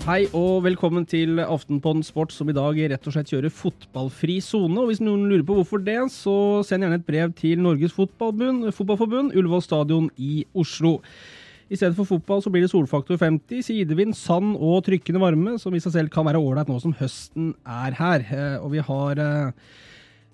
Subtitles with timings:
[0.00, 4.78] Hei og velkommen til Aftenpodden Sport, som i dag rett og slett kjører fotballfri sone.
[4.80, 6.32] Og hvis noen lurer på hvorfor det, så
[6.64, 10.96] send gjerne et brev til Norges Fotballforbund, Ullevål stadion i Oslo.
[11.68, 15.76] I stedet for fotball så blir det solfaktor 50, sidevind, sand og trykkende varme, som
[15.76, 18.24] i seg selv kan være ålreit nå som høsten er her.
[18.24, 19.52] Eh, Og vi har eh,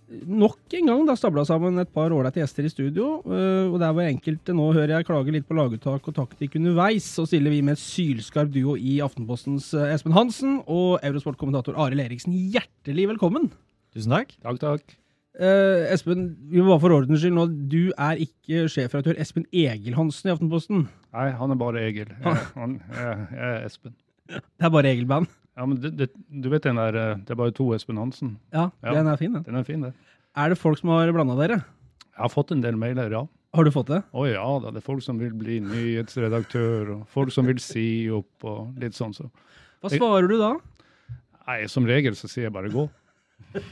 [0.09, 3.07] nok en gang da stabla sammen et par ålreite gjester i studio.
[3.26, 7.08] eh, og der hvor enkelte nå hører jeg klage litt på laguttak og taktikk underveis,
[7.17, 12.04] så stiller vi med et sylskarp duo i Aftenpostens eh, Espen Hansen og Eurosport-kommentator Arild
[12.04, 12.36] Eriksen.
[12.54, 13.50] Hjertelig velkommen!
[13.96, 14.36] Tusen takk.
[14.45, 14.96] Takk, takk.
[15.36, 19.96] Eh, Espen, vi må bare for ordens skyld nå, du er ikke sjefredaktør Espen Egil
[19.98, 20.86] Hansen i Aftenposten.
[21.17, 22.14] Nei, han er bare Egil.
[22.23, 23.96] Jeg, han, jeg, jeg er Espen.
[24.31, 25.29] Det er bare Egil-band.
[25.57, 28.35] Ja, men det, det, du vet den der eh, Det er bare to Espen Hansen.
[28.53, 28.93] Ja, Ja.
[28.99, 29.43] den er fin, den.
[29.46, 29.95] Den er fin, det.
[30.37, 31.63] Er det folk som har blanda dere?
[32.12, 33.23] Jeg har fått en del mailer, ja.
[33.57, 34.03] Har du fått det?
[34.13, 37.87] Å ja da, det er folk som vil bli nyhetsredaktør, og folk som vil si
[38.13, 39.31] opp, og litt sånn, så.
[39.81, 40.51] Hva svarer du da?
[41.47, 42.85] Nei, som regel så sier jeg bare gå.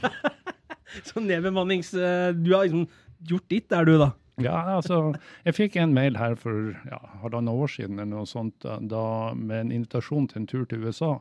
[1.03, 1.93] Så nedbemannings...
[1.93, 2.85] eh, Du har liksom
[3.27, 4.11] gjort ditt, er du da?
[4.41, 5.13] Ja, altså,
[5.47, 9.33] jeg fikk en mail her for ja, halvannet år siden eller noe sånt, da, da,
[9.35, 11.13] med en invitasjon til en tur til USA.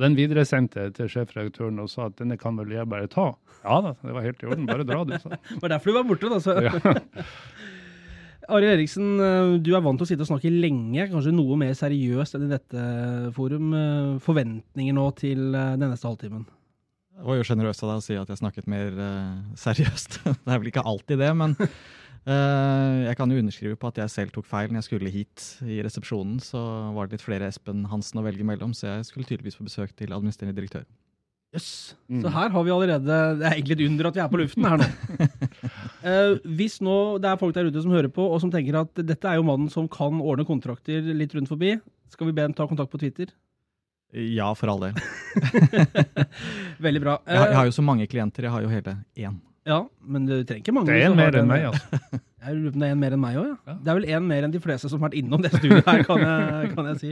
[0.00, 3.34] Og Den videresendte jeg til sjefredaktøren og sa at denne kan vel jeg bare ta.
[3.60, 5.36] Ja da, det var helt i orden, bare dra du, sa.
[5.50, 6.38] Det var derfor du var borte, da.
[6.40, 6.54] Så.
[6.64, 6.94] Ja.
[8.56, 11.76] Ari Eriksen, eh, du er vant til å sitte og snakke lenge, kanskje noe mer
[11.76, 12.86] seriøst enn i dette
[13.36, 13.68] forum.
[13.76, 16.48] Eh, Forventninger nå til eh, den neste halvtimen?
[17.20, 18.96] Det var jo sjenerøst av deg å si at jeg snakket mer
[19.60, 20.22] seriøst.
[20.46, 21.58] det er vel ikke alltid det, men
[22.26, 25.80] jeg kan jo underskrive på at jeg selv tok feil når jeg skulle hit i
[25.82, 26.38] resepsjonen.
[26.44, 26.60] Så
[26.94, 29.94] var det litt flere Espen Hansen å velge mellom, så jeg skulle tydeligvis få besøk
[29.96, 30.84] til administrerende direktør.
[31.50, 31.96] Jøss.
[32.06, 32.20] Mm.
[32.22, 34.68] Så her har vi allerede Det er egentlig et under at vi er på luften
[34.68, 34.90] her nå.
[36.00, 38.94] Eh, hvis nå det er folk der ute som hører på, og som tenker at
[39.04, 41.74] dette er jo mannen som kan ordne kontrakter litt rundt forbi,
[42.08, 43.28] skal vi be dem ta kontakt på Twitter?
[44.16, 44.96] Ja, for all del.
[46.86, 47.18] Veldig bra.
[47.26, 49.36] Jeg, har- jeg Eh, har jo så mange klienter, jeg har jo hele én.
[49.68, 50.88] Ja, men du trenger ikke mange.
[50.92, 52.00] Det er en mer enn meg, altså.
[52.46, 53.56] Jeg lurer på om det er en mer enn meg òg, ja.
[53.68, 53.72] Ja.
[53.84, 56.04] Det er vel en mer enn de fleste som har vært innom det studioet her,
[56.08, 57.10] kan jeg, kan jeg si.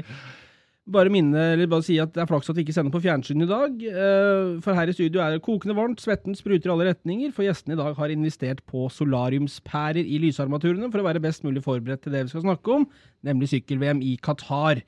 [0.88, 3.44] Bare minne, eller bare si at det er flaks at vi ikke sender på fjernsyn
[3.44, 3.74] i dag.
[3.92, 7.44] eh, For her i studio er det kokende varmt, svetten spruter i alle retninger, for
[7.44, 12.06] gjestene i dag har investert på solariumspærer i lysarmaturene for å være best mulig forberedt
[12.06, 12.88] til det vi skal snakke om,
[13.28, 14.80] nemlig sykkel-VM i Qatar.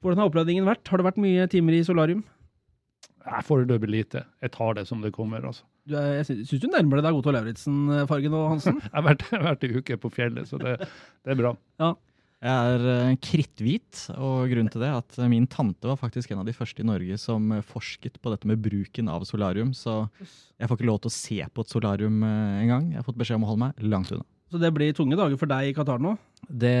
[0.00, 0.88] Hvordan har oppladningen vært?
[0.88, 2.24] Har det vært mye timer i solarium?
[3.44, 4.24] Foreløpig lite.
[4.40, 5.68] Jeg tar det som det kommer, altså.
[5.84, 8.80] Du er, jeg syns du nærmer deg Otto Lauritzen-fargen og Hansen.
[8.86, 11.50] Jeg har vært, i vært en uke på fjellet, så det, det er bra.
[12.44, 16.32] Jeg er eh, kritthvit, og grunnen til det er at eh, min tante var faktisk
[16.32, 19.72] en av de første i Norge som eh, forsket på dette med bruken av solarium,
[19.76, 22.90] så jeg får ikke lov til å se på et solarium eh, engang.
[22.92, 24.24] Jeg har fått beskjed om å holde meg langt unna.
[24.52, 26.14] Så det blir tunge dager for deg i Qatar nå?
[26.48, 26.76] Det,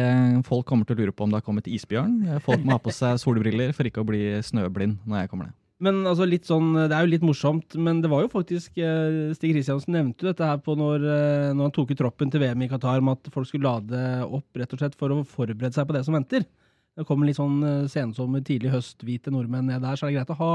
[0.48, 2.40] folk kommer til å lure på om det har kommet isbjørn.
[2.44, 5.56] Folk må ha på seg solbriller for ikke å bli snøblind når jeg kommer ned.
[5.84, 9.34] Men altså litt sånn, Det er jo litt morsomt, men det var jo faktisk eh,
[9.36, 12.40] Stig Kristiansen nevnte jo dette her på når, eh, når han tok ut troppen til
[12.44, 15.74] VM i Qatar, om at folk skulle lade opp rett og slett for å forberede
[15.76, 16.46] seg på det som venter.
[16.94, 20.20] Det kommer litt sånn eh, sensommer, tidlig høst, hvite nordmenn ned der, så er det
[20.20, 20.52] greit å ha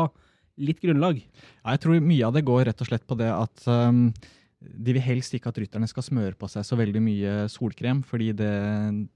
[0.59, 1.21] litt grunnlag.
[1.21, 4.07] Ja, jeg tror mye av det går rett og slett på det at um,
[4.59, 8.33] de vil helst ikke at rytterne skal smøre på seg så veldig mye solkrem, fordi
[8.35, 8.55] det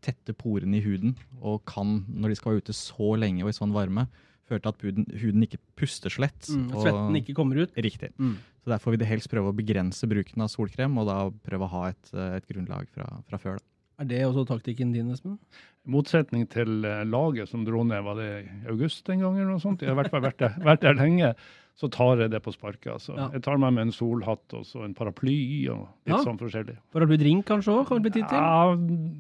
[0.03, 3.57] tetter porene i huden og kan, når de skal være ute så lenge og i
[3.57, 4.07] sånn varme,
[4.49, 6.47] føre til at huden, huden ikke puster så lett.
[6.49, 7.75] Mm, at og- svetten ikke kommer ut.
[7.75, 8.11] Riktig.
[8.17, 8.35] Mm.
[8.63, 11.69] Så Derfor vil de helst prøve å begrense bruken av solkrem, og da prøve å
[11.69, 13.57] ha et, eh, et grunnlag fra, fra før.
[13.57, 13.63] Da.
[13.99, 15.37] Er det også taktikken din, Espen?
[15.85, 19.51] I motsetning til eh, laget som dro ned, var det i august en gang eller
[19.51, 19.81] noe sånt?
[19.83, 21.35] Jeg har i hvert fall vært der, vært der lenge.
[21.75, 22.91] Så tar jeg det på sparket.
[22.93, 23.15] Altså.
[23.17, 23.29] Ja.
[23.33, 26.19] Jeg tar meg med en solhatt og så en paraply og litt Ja.
[26.23, 26.75] sånn forskjellig.
[26.93, 27.87] Paraplydrink drink kanskje òg?
[27.87, 28.37] Kan det bli tid til?
[28.37, 28.75] Ja,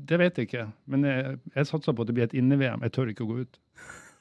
[0.05, 0.67] det vet jeg ikke.
[0.87, 2.81] Men jeg, jeg satser på at det blir et inne-VM.
[2.85, 3.57] Jeg tør ikke å gå ut.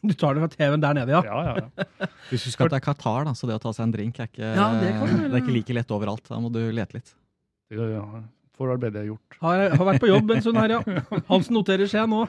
[0.08, 1.22] Du tar det fra TV-en der nede, ja?
[1.22, 2.10] Ja, ja, ja.
[2.30, 4.52] Hvis du skal til Qatar, da, så det å ta seg en drink er ikke,
[4.58, 6.24] Ja, det kan det er ikke like lett overalt.
[6.26, 7.12] Da må du lete litt.
[7.70, 8.02] Det, ja.
[8.02, 9.36] jeg har gjort.
[9.42, 11.02] Har, har vært på jobb en stund her, ja.
[11.30, 12.24] Hansen noterer seg nå.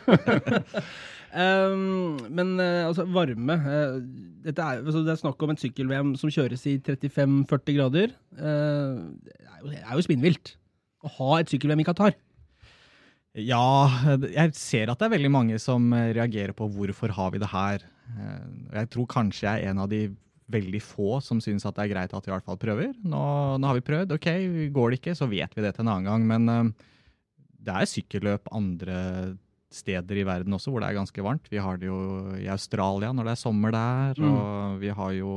[1.33, 3.97] um, men eh, altså, varme uh,
[4.45, 8.13] dette er, altså, Det er snakk om en sykkel-VM som kjøres i 35-40 grader.
[8.37, 10.55] Uh, det, er jo, det er jo spinnvilt
[11.03, 12.15] å ha et sykkel-VM i Qatar.
[13.33, 13.89] Ja,
[14.29, 17.49] jeg ser at det er veldig mange som eh, reagerer på hvorfor har vi det
[17.49, 17.81] her.
[18.13, 18.43] Eh,
[18.77, 20.03] Jeg tror kanskje jeg er en av de
[20.53, 22.91] veldig få som syns at det er greit at vi i hvert fall prøver.
[23.01, 23.23] Nå,
[23.57, 24.27] nå har vi prøvd, ok,
[24.75, 26.27] går det ikke, så vet vi det til en annen gang.
[26.29, 26.91] Men eh,
[27.63, 28.99] det er sykkelløp andre
[29.73, 31.47] steder i verden også hvor det er ganske varmt.
[31.49, 31.97] Vi har det jo
[32.37, 34.29] i Australia når det er sommer der, Mm.
[34.29, 35.31] og vi har jo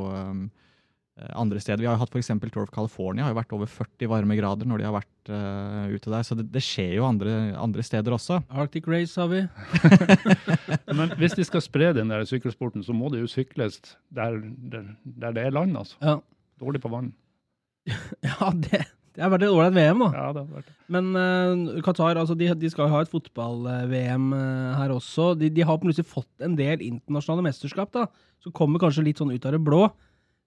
[1.16, 1.80] andre steder.
[1.80, 2.28] Vi har jo hatt f.eks.
[2.52, 6.12] Tour of California har jo vært over 40 varmegrader når de har vært uh, ute
[6.12, 6.26] der.
[6.26, 8.42] Så det, det skjer jo andre, andre steder også.
[8.52, 9.44] Arctic Race har vi.
[10.98, 13.80] Men hvis de skal spre den der sykkelsporten, så må det jo sykles
[14.12, 14.42] der,
[14.72, 15.96] der, der det er land, altså.
[16.04, 16.20] Ja,
[16.60, 17.10] Dårlig på vann.
[18.24, 18.82] ja det,
[19.16, 20.08] det har vært et ålreit VM, da.
[20.12, 20.72] Ja, det har vært.
[20.92, 25.34] Men uh, Qatar altså de, de skal jo ha et fotball-VM uh, her også.
[25.40, 28.06] De, de har plutselig fått en del internasjonale mesterskap, da,
[28.44, 29.86] som kommer kanskje litt sånn ut av det blå.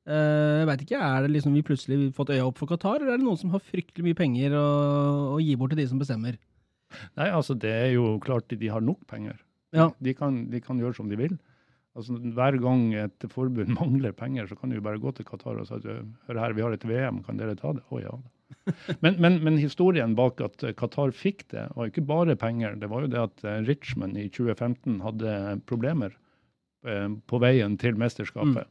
[0.09, 3.13] Eh, jeg vet ikke, Er det liksom vi plutselig fått øya opp for Qatar, eller
[3.13, 4.65] er det noen som har fryktelig mye penger å,
[5.35, 6.39] å gi bort til de som bestemmer?
[7.19, 9.37] Nei, altså det er jo klart de har nok penger.
[9.75, 9.91] Ja.
[10.01, 11.37] De, kan, de kan gjøre som de vil.
[11.97, 15.61] Altså Hver gang et forbund mangler penger, så kan de jo bare gå til Qatar
[15.61, 17.85] og si at hør her, vi har et VM, kan dere ta det?
[17.93, 18.17] Å ja.
[19.03, 22.79] Men, men, men historien bak at Qatar fikk det, var ikke bare penger.
[22.81, 25.33] Det var jo det at eh, Richmond i 2015 hadde
[25.69, 26.15] problemer
[26.81, 28.65] eh, på veien til mesterskapet.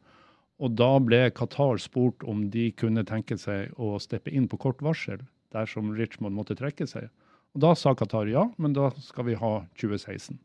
[0.58, 4.80] Og da ble Qatar spurt om de kunne tenke seg å steppe inn på kort
[4.82, 5.20] varsel
[5.54, 7.08] dersom Richmond måtte trekke seg.
[7.54, 10.36] Og Da sa Qatar ja, men da skal vi ha 2016.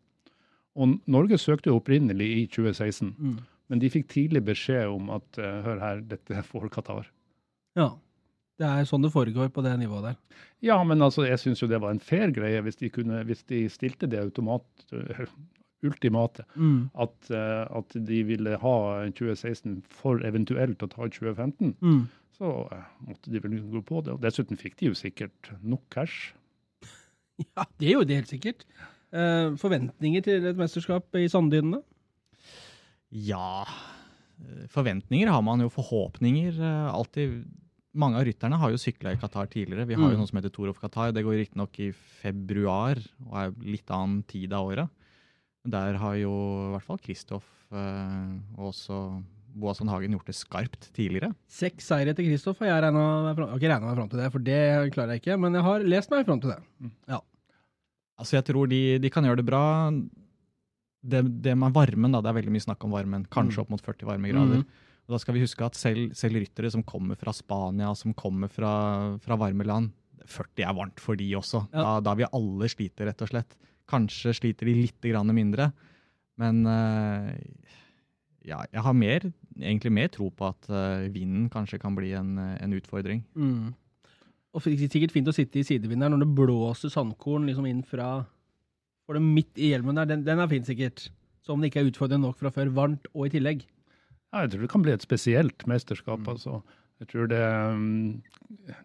[0.77, 3.39] Og Norge søkte jo opprinnelig i 2016, Mm.
[3.69, 7.05] men de fikk tidlig beskjed om at eh, hør her, dette får Qatar.
[7.75, 7.91] ja.
[8.61, 10.15] Det er sånn det foregår på det nivået der.
[10.61, 13.41] Ja, men altså, jeg syns jo det var en fair greie hvis de, kunne, hvis
[13.49, 14.63] de stilte det automat,
[14.93, 15.25] eh,
[15.83, 16.45] ultimate.
[16.55, 16.89] Mm.
[16.95, 18.75] At, uh, at de ville ha
[19.11, 21.75] 2016 for eventuelt å ta 2015.
[21.81, 22.03] Mm.
[22.37, 24.15] Så uh, måtte de vel gå på det.
[24.15, 26.33] Og dessuten fikk de jo sikkert nok cash.
[27.57, 28.59] Ja, det gjorde de helt sikkert.
[29.13, 31.79] Uh, forventninger til et mesterskap i sanddynene?
[33.13, 33.63] Ja
[34.73, 35.69] Forventninger har man jo.
[35.73, 36.57] Forhåpninger.
[36.93, 37.43] Alltid
[37.93, 39.85] Mange av rytterne har jo sykla i Qatar tidligere.
[39.85, 40.21] Vi har jo Mm.
[40.23, 41.11] noe som heter Tour of Qatar.
[41.13, 42.97] Det går riktignok i februar
[43.29, 44.89] og er litt annen tid av året.
[45.65, 48.97] Der har jo i hvert fall Kristoff eh, og også
[49.53, 51.29] Boasson Hagen gjort det skarpt tidligere.
[51.47, 54.31] Seks seire etter Kristoff har jeg regna meg fram ikke regna meg fram til det,
[54.33, 54.59] for det
[54.95, 55.37] klarer jeg ikke.
[55.39, 56.59] Men jeg har lest meg fram til det.
[58.19, 59.61] Altså, jeg tror de, de kan gjøre det bra.
[61.03, 63.25] Det, det med varmen, da, det er veldig mye snakk om varmen.
[63.33, 63.63] Kanskje Mm.
[63.65, 64.61] opp mot 40 varmegrader.
[64.63, 64.89] Mm.
[65.03, 68.47] Og da skal vi huske at selv, selv ryttere som kommer fra Spania, som kommer
[68.51, 68.73] fra,
[69.19, 69.91] fra varme land
[70.23, 71.65] 40 er varmt for de også.
[71.73, 71.83] Ja.
[71.83, 73.57] Da, da vil alle slite, rett og slett.
[73.89, 75.71] Kanskje sliter de litt mindre,
[76.39, 77.33] men eh,
[78.47, 79.25] ja, jeg har mer,
[79.59, 83.23] egentlig mer tro på at eh, vinden kanskje kan bli en, en utfordring.
[83.35, 83.73] Mm.
[84.53, 88.25] Og sikkert fint å sitte i sidevinden når det blåser sandkorn liksom inn fra
[89.07, 91.09] For det midt i hjelmen der, den, den er fin sikkert.
[91.43, 93.65] Så om det ikke er utfordrende nok fra før, varmt og i tillegg.
[94.31, 96.21] Ja, jeg tror det kan bli et spesielt mesterskap.
[96.21, 96.29] Mm.
[96.35, 96.61] altså.
[97.03, 98.21] Jeg tror det, um,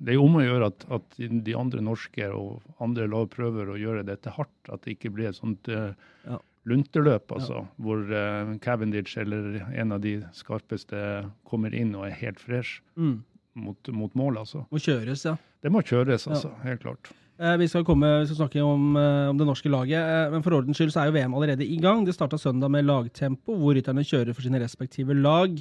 [0.02, 3.78] det er om å gjøre at, at de andre norske og andre lag prøver å
[3.78, 4.70] gjøre dette hardt.
[4.74, 5.92] At det ikke blir et sånt uh,
[6.26, 6.40] Ja.
[6.68, 10.98] lunterløp, altså, hvor uh, Cavendish eller en av de skarpeste
[11.48, 13.22] kommer inn og er helt fresh Mm.
[13.54, 14.36] mot, mot mål.
[14.42, 14.66] altså.
[14.70, 15.36] Må kjøres, ja.
[15.62, 16.34] Det må kjøres, Ja.
[16.34, 16.52] altså.
[16.66, 17.10] Helt klart.
[17.40, 20.42] Eh, Vi skal, komme, vi skal snakke om, eh, om det norske laget, eh, men
[20.42, 22.04] for ordens skyld så er jo VM allerede i gang.
[22.04, 25.54] Det starta søndag med lagtempo, hvor rytterne kjører for sine respektive lag.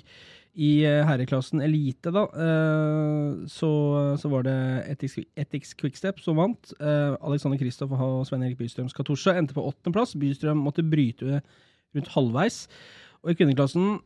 [0.57, 3.69] I eh, herreklassen elite, da, eh, så,
[4.17, 4.57] så var det
[4.89, 6.71] Ethics, Ethics Quickstep som vant.
[6.81, 10.15] Eh, Alexander Kristoff og Svein Erik Bystrøms Katusha endte på åttendeplass.
[10.17, 11.43] Bystrøm måtte bryte
[11.93, 12.63] rundt halvveis.
[13.21, 13.97] Og i kvinneklassen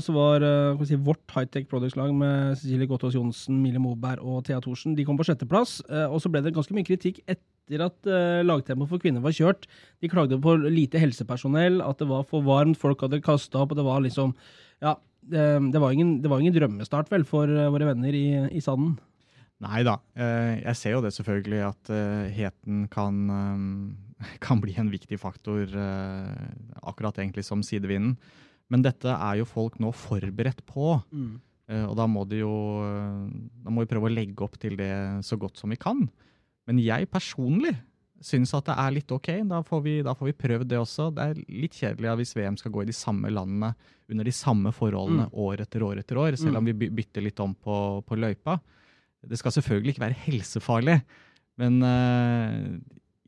[0.00, 0.44] så var
[0.86, 5.18] si, vårt high-tech products-lag med Cecilie Gottaas Johnsen, Mille Moberg og Thea Thorsen de kom
[5.18, 5.80] på sjetteplass.
[6.06, 8.08] Og så ble det ganske mye kritikk etter at
[8.46, 9.66] lagtempoet for kvinner var kjørt.
[10.00, 13.82] De klagde på lite helsepersonell, at det var for varmt, folk hadde kasta opp, og
[13.82, 14.32] det var liksom
[14.80, 14.94] Ja,
[15.30, 18.62] det, det, var, ingen, det var ingen drømmestart, vel, for eh, våre venner i, i
[18.64, 18.96] sanden.
[19.60, 19.98] Nei da.
[20.16, 25.18] eh, Jeg ser jo det selvfølgelig at eh, heten kan, eh, kan bli en viktig
[25.20, 25.68] faktor,
[26.82, 28.16] akkurat egentlig som sidevinden.
[28.70, 31.38] Men dette er jo folk nå forberedt på, Mm.
[31.88, 32.50] og da må, de jo,
[33.62, 34.90] da må vi prøve å legge opp til det
[35.26, 36.04] så godt som vi kan.
[36.66, 37.72] Men jeg personlig
[38.20, 39.30] syns at det er litt ok.
[39.48, 41.08] Da får, vi, da får vi prøvd det også.
[41.16, 43.72] Det er litt kjedelig hvis VM skal gå i de samme landene
[44.10, 45.34] under de samme forholdene Mm.
[45.46, 48.58] år etter år etter år, selv om vi bytter litt om på, på løypa.
[49.26, 50.96] Det skal selvfølgelig ikke være helsefarlig,
[51.60, 52.80] men uh,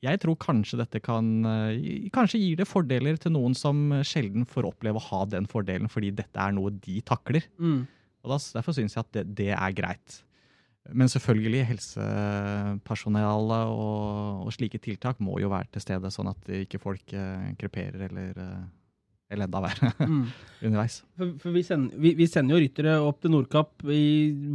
[0.03, 4.67] jeg tror kanskje dette kan eh, Kanskje gir det fordeler til noen som sjelden får
[4.73, 7.47] oppleve å ha den fordelen, fordi dette er noe de takler.
[7.63, 7.85] Mm.
[8.25, 10.17] Og da, Derfor syns jeg at det, det er greit.
[10.91, 16.81] Men selvfølgelig, helsepersonellet og, og slike tiltak må jo være til stede, sånn at ikke
[16.83, 18.65] folk eh, kreperer eller, eh,
[19.33, 20.25] eller enda verre Mm.
[20.67, 20.97] underveis.
[21.17, 24.03] For, for vi, sender, vi, vi sender jo ryttere opp til Nordkapp i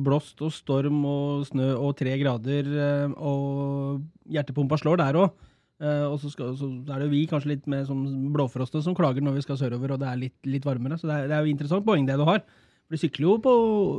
[0.03, 5.31] blåst og storm og snø og tre grader, eh, og hjertepumpa slår der òg.
[5.79, 7.99] og så, skal, så er det jo vi kanskje litt med som
[8.33, 10.97] blåfroste som klager når vi skal sørover og det er litt, litt varmere.
[10.97, 12.41] Så det er, det er jo interessant poeng det du har.
[12.87, 13.53] For du sykler jo på,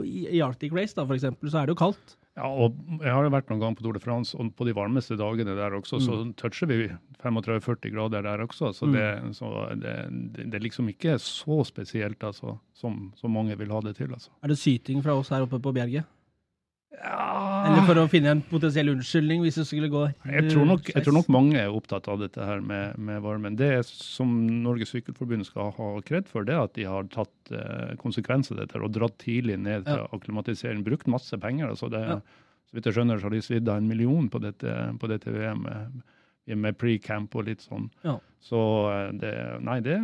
[0.08, 2.14] i, Arctic Race, da, for eksempel, så er det jo kaldt.
[2.38, 4.72] Ja, og jeg har jo vært noen gang på Tour de France, og på de
[4.76, 6.86] varmeste dagene der også, så toucher vi
[7.20, 8.70] 35-40 grader der også.
[8.76, 9.96] Så, det, så det,
[10.36, 14.14] det, det er liksom ikke så spesielt altså, som, som mange vil ha det til.
[14.14, 14.32] altså.
[14.40, 16.06] Er det syting fra oss her oppe på Bjerget?
[16.98, 20.88] Ja, Eller for å finne en potensiell unnskyldning hvis det skulle gå jeg tror, nok,
[20.90, 23.54] jeg tror nok mange er opptatt av dette her med, med varmen.
[23.58, 24.32] Det som
[24.64, 28.64] Norges Sykkelforbund skal ha kred for, det er at de har tatt eh, konsekvenser av
[28.64, 30.08] dette og dratt tidlig ned til Ja.
[30.16, 30.82] akklimatisering.
[30.86, 31.68] Brukt masse penger.
[31.70, 32.20] altså det, Ja.
[32.68, 35.30] Så vidt jeg skjønner, så har de svidd av en million på dette, på dette
[35.32, 36.02] VM med,
[36.58, 37.86] med pre-camp og litt sånn.
[38.04, 38.18] Ja.
[38.44, 38.58] Så
[38.92, 39.32] eh, det,
[39.64, 39.96] nei, det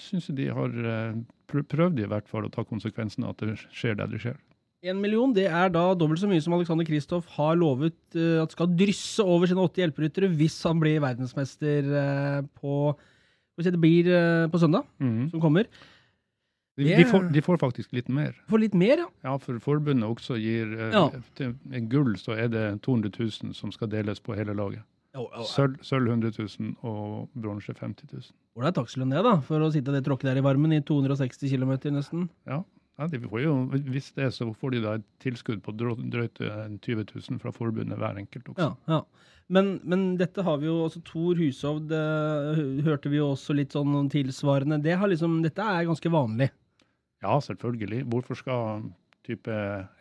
[0.00, 1.14] syns jeg de har eh,
[1.52, 4.40] prøvd i hvert fall å ta konsekvensen av at det skjer der det skjer.
[4.84, 8.52] En million det er da dobbelt så mye som Alexander Kristoff har lovet uh, at
[8.52, 12.92] skal drysse over sine 80 hjelperyttere hvis han blir verdensmester uh, på
[13.56, 14.82] Hvis Det blir uh, på søndag,
[15.30, 15.68] som kommer.
[16.74, 18.32] De, de, får, de får faktisk litt mer.
[18.50, 19.06] Får litt mer, ja.
[19.22, 21.04] Ja, for forbundet også gir Ja.
[21.38, 24.82] til en gull, så er det 200 000 som skal deles på hele laget.
[25.14, 28.32] Ålreit Sølv sølv 100 000 og bronse 50 000.
[28.54, 32.26] Hvor det, da, for å sitte det tråkket der i varmen i 260 km nesten.
[32.50, 32.64] Ja,
[33.00, 33.52] ja de får jo,
[33.90, 37.52] hvis det er så får de da et tilskudd på drøyt eh, 20 000 fra
[37.54, 38.68] forbundet hver enkelt også.
[38.70, 39.30] Ja, ja.
[39.52, 43.74] Men, men dette har vi jo også Tor Hushovd eh, hørte vi jo også litt
[43.76, 44.78] sånn tilsvarende.
[44.84, 46.48] Det har liksom, dette er ganske vanlig.
[47.24, 48.04] Ja, selvfølgelig.
[48.12, 48.86] Hvorfor skal
[49.24, 49.52] type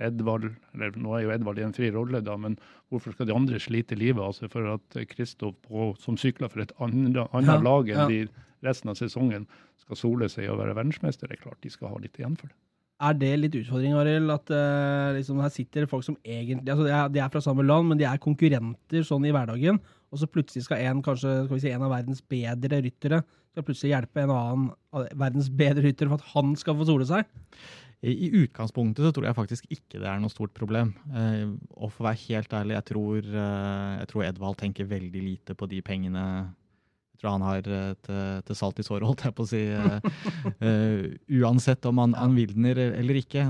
[0.04, 2.58] Edvald, eller nå er jo Edvald i en fri rolle, da, men
[2.92, 5.56] hvorfor skal de andre slite livet seg for at Kristoff,
[6.04, 8.20] som sykler for et annet, annet Ja, lag enn de
[8.64, 9.48] resten av sesongen,
[9.84, 11.32] skal sole seg og være verdensmester?
[11.32, 12.58] Det er klart de skal ha litt igjen for det.
[13.04, 14.32] Er det litt utfordring, Arild?
[14.32, 17.66] At uh, liksom her sitter folk som egentlig altså de er, de er fra samme
[17.68, 19.82] land, men de er konkurrenter sånn i hverdagen.
[20.14, 23.94] Og så plutselig skal en kanskje skal si, en av verdens bedre ryttere skal plutselig
[23.94, 24.68] hjelpe en annen
[25.20, 27.26] verdens bedre ryttere for at han skal få sole seg.
[28.04, 30.92] I i utgangspunktet så tror jeg faktisk ikke det er noe stort problem.
[31.16, 35.24] Eh, og for å være helt ærlig, jeg tror, eh, jeg tror Edvald tenker veldig
[35.24, 36.26] lite på de pengene.
[37.24, 39.62] Tror han har til, et salt i såret, holdt jeg på å si.
[39.72, 40.00] eh,
[40.60, 41.06] eh,
[41.40, 43.46] uansett om han, han vil den eller ikke.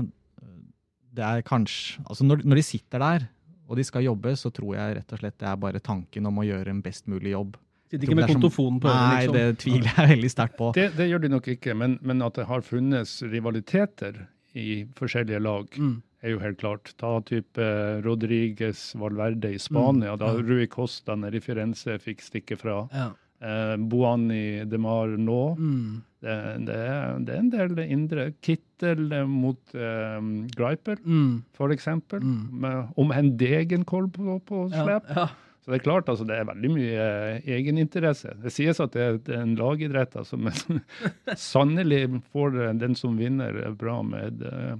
[1.14, 3.26] Det er kanskje Altså når, når de sitter der
[3.64, 6.36] og de skal jobbe, så tror jeg rett og slett det er bare tanken om
[6.38, 7.54] å gjøre en best mulig jobb.
[7.90, 9.36] Sitter ikke med kontofonen på øret, Nei, liksom.
[9.38, 10.68] det tviler jeg veldig sterkt på.
[10.76, 14.18] Det, det gjør de nok ikke, men, men at det har funnes rivaliteter
[14.54, 15.94] i forskjellige lag, Mm.
[16.22, 16.92] er jo helt klart.
[17.00, 17.70] Ta type
[18.04, 20.32] Rodriges Valverde i Spania, Mm, da.
[20.44, 22.82] Rui Costa nede i Firenze fikk stikke fra.
[22.92, 23.08] Ja.
[23.44, 25.38] Eh, Boani Demar nå.
[25.58, 26.02] Mm.
[26.24, 26.34] Det,
[26.64, 28.22] det, er, det er en del indre.
[28.40, 30.20] Kittel eh, mot eh,
[30.56, 31.42] Greipel, Mm.
[31.52, 32.22] for eksempel.
[32.24, 32.44] Mm.
[32.64, 35.10] Med, om en degenkolb på, på slep.
[35.16, 35.28] ja.
[35.64, 38.34] Så det er klart, altså, det er veldig mye eh, egeninteresse.
[38.42, 40.82] Det sies at det er, en lagidrett altså, men
[41.40, 42.02] sannelig
[42.34, 44.74] får den som vinner eh, bra med eh,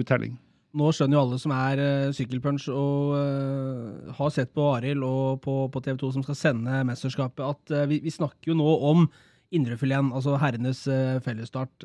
[0.00, 0.38] uttelling.
[0.70, 5.40] Nå skjønner jo alle som er uh, sykkelpunch og uh, har sett på Arild og
[5.42, 8.74] på, på TV 2 som skal sende mesterskapet, at uh, vi, vi snakker jo nå
[8.92, 9.08] om
[9.50, 10.84] indrefileten, altså herrenes
[11.24, 11.82] fellesstart.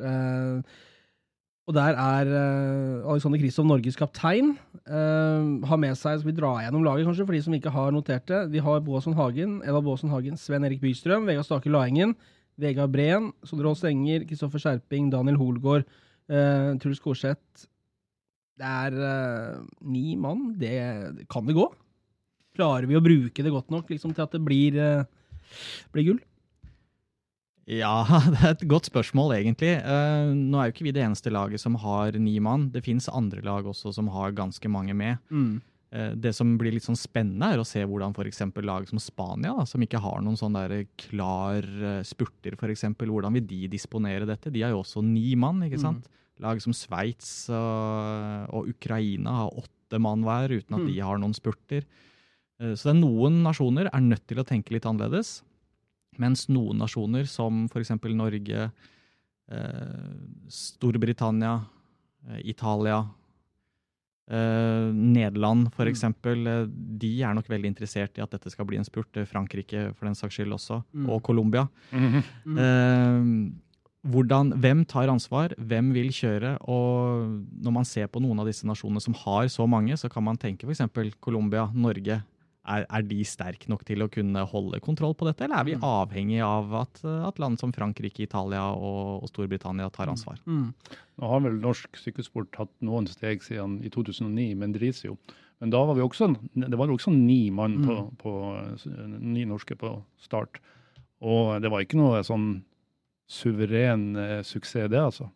[1.66, 2.28] Og der er
[3.10, 4.52] Alexander Kristoff Norges kaptein.
[4.86, 8.28] Har med seg, Skal vi dra gjennom laget, kanskje, for de som ikke har notert
[8.30, 8.44] det?
[8.54, 12.14] Vi har Boasson Hagen, Eva Boasson Hagen, Sven Erik Bystrøm, Vegard Stake Laengen,
[12.62, 15.90] Vegard Breen, Sondre Holst Enger, Kristoffer Skjerping, Daniel Holgaard,
[16.86, 17.66] Truls Korseth.
[18.56, 20.54] Det er uh, ni mann.
[20.60, 20.72] Det,
[21.32, 21.68] kan det gå?
[22.56, 25.52] Klarer vi å bruke det godt nok liksom, til at det blir, uh,
[25.96, 26.24] blir gull?
[27.66, 29.76] Ja, det er et godt spørsmål, egentlig.
[29.84, 32.70] Uh, nå er jo ikke vi det eneste laget som har ni mann.
[32.72, 35.20] Det fins andre lag også som har ganske mange med.
[35.96, 38.42] Eh, det som blir litt sånn spennende, er å se hvordan f.eks.
[38.66, 40.58] lag som Spania, da, som ikke har noen sånn
[41.00, 41.68] klar
[42.04, 44.52] spurter, f.eks., hvordan vil de disponere dette?
[44.52, 46.10] De har jo også ni mann, ikke sant?
[46.44, 50.88] Lag som Sveits og, og Ukraina har åtte mann hver, uten at Mm.
[50.92, 51.86] de har noen spurter.
[52.60, 55.42] Eh, Så det er noen nasjoner er nødt til å tenke litt annerledes.
[56.18, 57.92] Mens noen nasjoner, som f.eks.
[58.16, 58.72] Norge,
[59.52, 60.14] eh,
[60.48, 61.66] Storbritannia,
[62.30, 63.02] eh, Italia,
[64.30, 66.66] eh, Nederland f.eks., eh,
[66.98, 69.14] de er nok veldig interessert i at dette skal bli en spurt.
[69.28, 71.10] Frankrike for den saks skyld også, Mm.
[71.10, 71.68] og Colombia.
[72.46, 73.54] Mm.
[74.06, 76.58] Eh, hvordan, hvem tar ansvar, hvem vil kjøre?
[76.70, 80.24] Og når man ser på noen av disse nasjonene som har så mange, så kan
[80.24, 81.16] man tenke f.eks.
[81.20, 82.24] Colombia, Norge.
[82.68, 85.76] Er, er de sterke nok til å kunne holde kontroll på dette, eller er vi
[85.76, 85.84] Mm.
[85.86, 90.40] avhengig av at, eh, at land som Frankrike, Italia og, og Storbritannia tar ansvar?
[90.48, 90.74] Mm.
[91.22, 95.18] Nå har vel norsk sykkelsport tatt noen steg siden i 2009, men Drisio.
[95.62, 98.18] Men da var vi også, det var også ni mann på, Mm.
[98.18, 100.58] på ni norske på start.
[101.22, 102.64] Og det var ikke noe sånn
[103.28, 105.30] suveren eh, suksess, det, altså.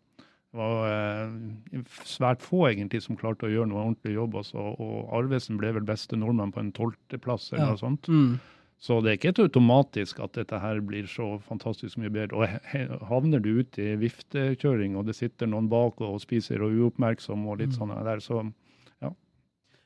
[0.50, 4.34] Det var eh, svært få egentlig som klarte å gjøre noe ordentlig jobb.
[4.40, 7.68] Altså, og Arvesen ble vel beste nordmann på en tolvteplass eller Ja.
[7.74, 8.08] noe sånt.
[8.10, 8.40] Mm.
[8.80, 12.32] Så det er ikke automatisk at dette her blir så fantastisk mye bedre.
[12.34, 16.80] Og havner du ute i viftekjøring, og det sitter noen bak og spiser og er
[16.86, 17.78] uoppmerksom og litt Mm.
[17.78, 18.52] sånn der, så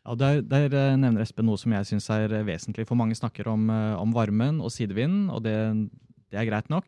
[0.06, 2.86] Ja, Der, der eh, nevner Espen noe som jeg syns er eh, vesentlig.
[2.86, 5.54] For mange snakker om, eh, om varmen og sidevinden, og det,
[6.30, 6.84] det er greit nok.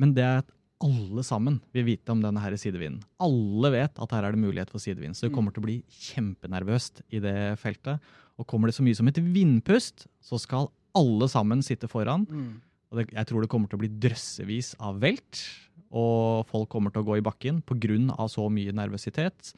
[0.00, 0.52] Men det er at
[0.84, 3.00] alle sammen vil vite om denne her sidevinden.
[3.22, 5.16] Alle vet at her er det mulighet for sidevind.
[5.16, 8.02] Så det kommer til å bli kjempenervøst i det feltet.
[8.36, 12.26] Og kommer det så mye som et vindpust, så skal alle sammen sitte foran.
[12.28, 12.50] Mm.
[12.92, 15.40] Og det, jeg tror det kommer til å bli drøssevis av velt,
[15.96, 18.28] og folk kommer til å gå i bakken pga.
[18.28, 19.54] så mye nervøsitet.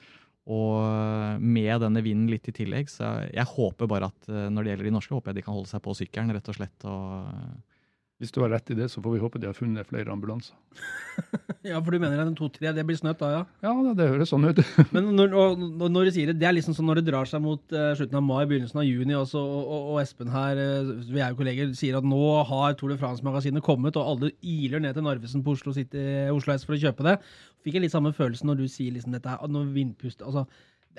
[0.48, 4.70] Og med denne vinden litt i tillegg, så jeg håper bare at eh, når det
[4.70, 6.86] gjelder de norske, håper jeg de kan holde seg på sykkelen, rett og slett.
[6.88, 7.74] Og
[8.18, 10.56] hvis du har rett i det, så får vi håpe de har funnet flere ambulanser.
[11.66, 13.40] Ja, for du mener at en to-tre, det blir snøtt da, ja?
[13.66, 14.60] Ja, det, det høres sånn ut.
[14.94, 17.28] Men når, og, og når du sier det, det er liksom sånn når det drar
[17.28, 20.60] seg mot uh, slutten av mai, begynnelsen av juni også, og, og, og Espen her,
[20.62, 24.32] uh, vi er jo kolleger, sier at nå har Tour de France-magasinet kommet, og alle
[24.38, 27.18] iler ned til Narvesen på Oslo, City, Oslo S for å kjøpe det.
[27.66, 30.46] Fikk jeg litt samme følelsen når du sier liksom dette her, når vindpust, altså,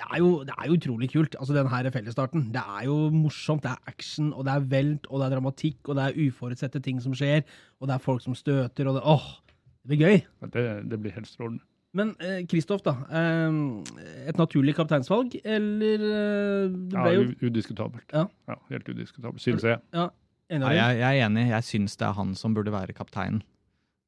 [0.00, 2.46] det er, jo, det er jo utrolig kult, altså den her fellesstarten.
[2.54, 5.88] Det er jo morsomt, det er action, og det er velt, og det er dramatikk,
[5.88, 7.42] og det er uforutsette ting som skjer,
[7.80, 9.26] og det er folk som støter, og det, åh,
[9.82, 10.22] det blir gøy.
[10.54, 11.62] Det, det blir helt strålende.
[11.92, 12.92] Men eh, Kristoff, da.
[13.10, 18.06] Eh, et naturlig kapteinsvalg, eller eh, Det Ja, ble jo u- udiskutabelt.
[18.14, 18.24] Ja.
[18.70, 19.80] helt udiskutabelt, synes jeg.
[19.94, 20.06] ja,
[20.50, 23.42] jeg, jeg er enig, jeg syns det er han som burde være kapteinen.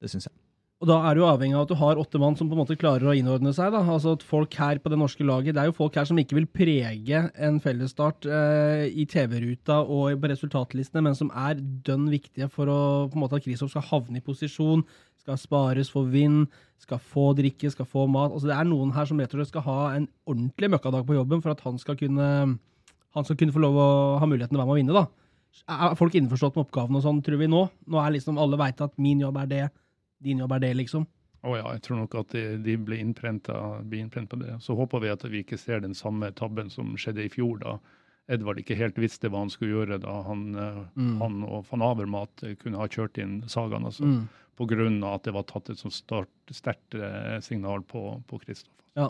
[0.01, 0.37] Det syns jeg.
[0.83, 2.75] Og da er du avhengig av at du har åtte mann som på en måte
[2.75, 3.71] klarer å innordne seg.
[3.71, 3.85] da.
[3.87, 6.35] Altså at folk her på det norske laget, Det er jo folk her som ikke
[6.41, 12.51] vil prege en fellesstart eh, i TV-ruta og på resultatlistene, men som er dønn viktige
[12.51, 14.83] for å, på en måte at Kristoff skal havne i posisjon,
[15.23, 16.51] skal spares for vind,
[16.83, 18.35] skal få drikke, skal få mat.
[18.35, 21.15] Altså Det er noen her som rett og slett skal ha en ordentlig møkkadag på
[21.15, 22.29] jobben for at han skal kunne,
[23.15, 24.99] han skal kunne få lov å ha muligheten til å være med å vinne.
[24.99, 25.07] da.
[25.71, 27.69] Er folk innforstått med oppgaven og sånn, tror vi nå?
[27.87, 29.65] Nå er liksom alle veit at min jobb er det,
[30.23, 31.07] din jobb er det, liksom.
[31.43, 33.57] Å ja, jeg tror nok at de, de blir innprenta
[33.91, 34.53] innprent på det.
[34.63, 37.79] Så håper vi at vi ikke ser den samme tabben som skjedde i fjor, da
[38.31, 41.17] Edvard ikke helt visste hva han skulle gjøre da han, eh, Mm.
[41.19, 43.85] han og van Avermat kunne ha kjørt inn Sagaen.
[43.91, 44.29] Altså, Mm.
[44.55, 48.71] På grunn av at det var tatt et så sterkt eh, signal på, på Kristoff.
[48.95, 49.09] Ja.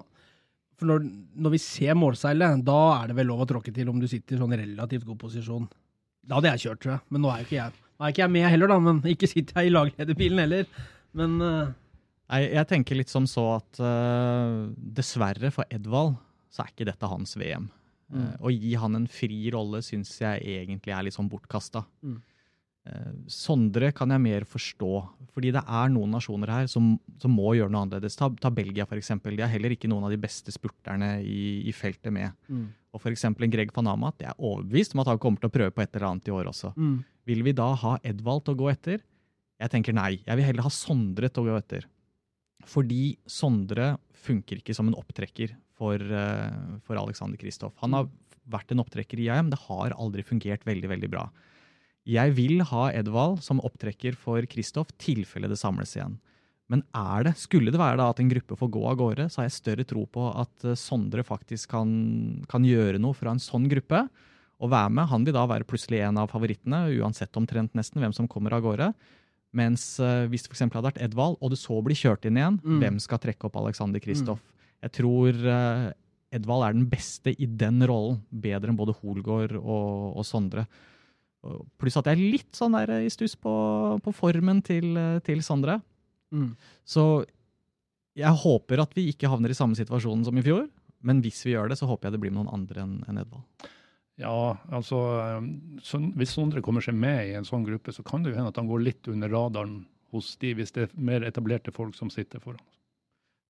[0.78, 1.04] For når,
[1.36, 4.36] når vi ser målseilet, da er det vel lov å tråkke til om du sitter
[4.36, 5.68] i sånn relativt god posisjon.
[6.24, 7.02] Da hadde jeg kjørt, tror jeg.
[7.10, 8.78] Men nå er jo ikke jeg, nå er ikke jeg med heller, da.
[8.80, 10.66] Men ikke sitter jeg i laglederbilen heller.
[11.18, 11.70] Men uh...
[12.32, 16.16] Nei, jeg tenker litt som så at uh, dessverre for Edvald
[16.52, 17.68] så er ikke dette hans VM.
[18.12, 18.18] Mm.
[18.18, 21.84] Uh, å gi han en fri rolle syns jeg egentlig er litt sånn bortkasta.
[22.04, 22.20] Mm.
[23.30, 24.88] Sondre kan jeg mer forstå,
[25.30, 28.16] fordi det er noen nasjoner her som, som må gjøre noe annerledes.
[28.18, 29.36] Ta, ta Belgia, eksempel.
[29.38, 32.34] De har heller ikke noen av de beste spurterne i, i feltet med.
[32.50, 32.64] mm.
[32.92, 35.54] Og eksempel en Greg van Amat, jeg er overbevist om at han kommer til å
[35.54, 36.74] prøve på et eller annet i år også.
[36.76, 36.98] Mm.
[37.30, 38.98] Vil vi da ha Edvald til å gå etter?
[39.62, 40.16] Jeg tenker nei.
[40.26, 41.86] Jeg vil heller ha Sondre til å gå etter.
[42.66, 47.74] Fordi Sondre funker ikke som en opptrekker for, eh, for Alexander Kristoff.
[47.82, 48.10] Han har
[48.48, 51.30] vært en opptrekker i IAM, det har aldri fungert veldig, veldig bra.
[52.06, 56.18] Jeg vil ha Edvald som opptrekker for Kristoff, tilfelle det samles igjen.
[56.72, 59.42] Men er det, skulle det være da at en gruppe får gå av gårde, så
[59.42, 63.42] har jeg større tro på at eh, Sondre faktisk kan, kan gjøre noe fra en
[63.42, 64.06] sånn gruppe
[64.62, 65.10] og være med.
[65.10, 68.62] Han vil da være plutselig en av favorittene, uansett omtrent nesten hvem som kommer av
[68.64, 68.92] gårde.
[69.52, 72.60] Mens uh, hvis det for hadde vært Edvald, og det så blir kjørt inn igjen,
[72.64, 72.78] Mm.
[72.80, 74.40] hvem skal trekke opp Alexander Kristoff?
[74.82, 75.90] Jeg tror uh,
[76.32, 80.64] Edvald er den beste i den rollen, bedre enn både Holgaard og, og Sondre.
[81.76, 83.52] Pluss at jeg er litt sånn der i stuss på,
[84.04, 85.80] på formen til, eh, til Sondre.
[86.32, 86.52] Mm.
[86.86, 87.24] Så
[88.16, 90.68] jeg håper at vi ikke havner i samme situasjon som i fjor.
[91.02, 93.18] Men hvis vi gjør det, så håper jeg det blir med noen andre enn enn
[93.24, 93.42] Edvald.
[94.20, 95.46] Ja, altså eh,
[95.82, 98.52] så, Hvis Sondre kommer seg med i en sånn gruppe, så kan det jo hende
[98.52, 102.10] at han går litt under radaren hos de, hvis det er mer etablerte folk som
[102.12, 102.60] sitter foran.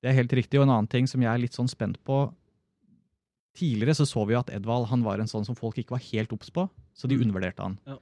[0.03, 0.61] Det er helt riktig.
[0.61, 2.29] Og en annen ting som jeg er litt sånn spent på
[3.53, 6.01] Tidligere så så vi jo at Edvald han var en sånn som folk ikke var
[6.07, 6.62] helt obs på,
[6.96, 7.27] så de Mm.
[7.27, 7.75] undervurderte han.
[7.87, 7.98] Ja.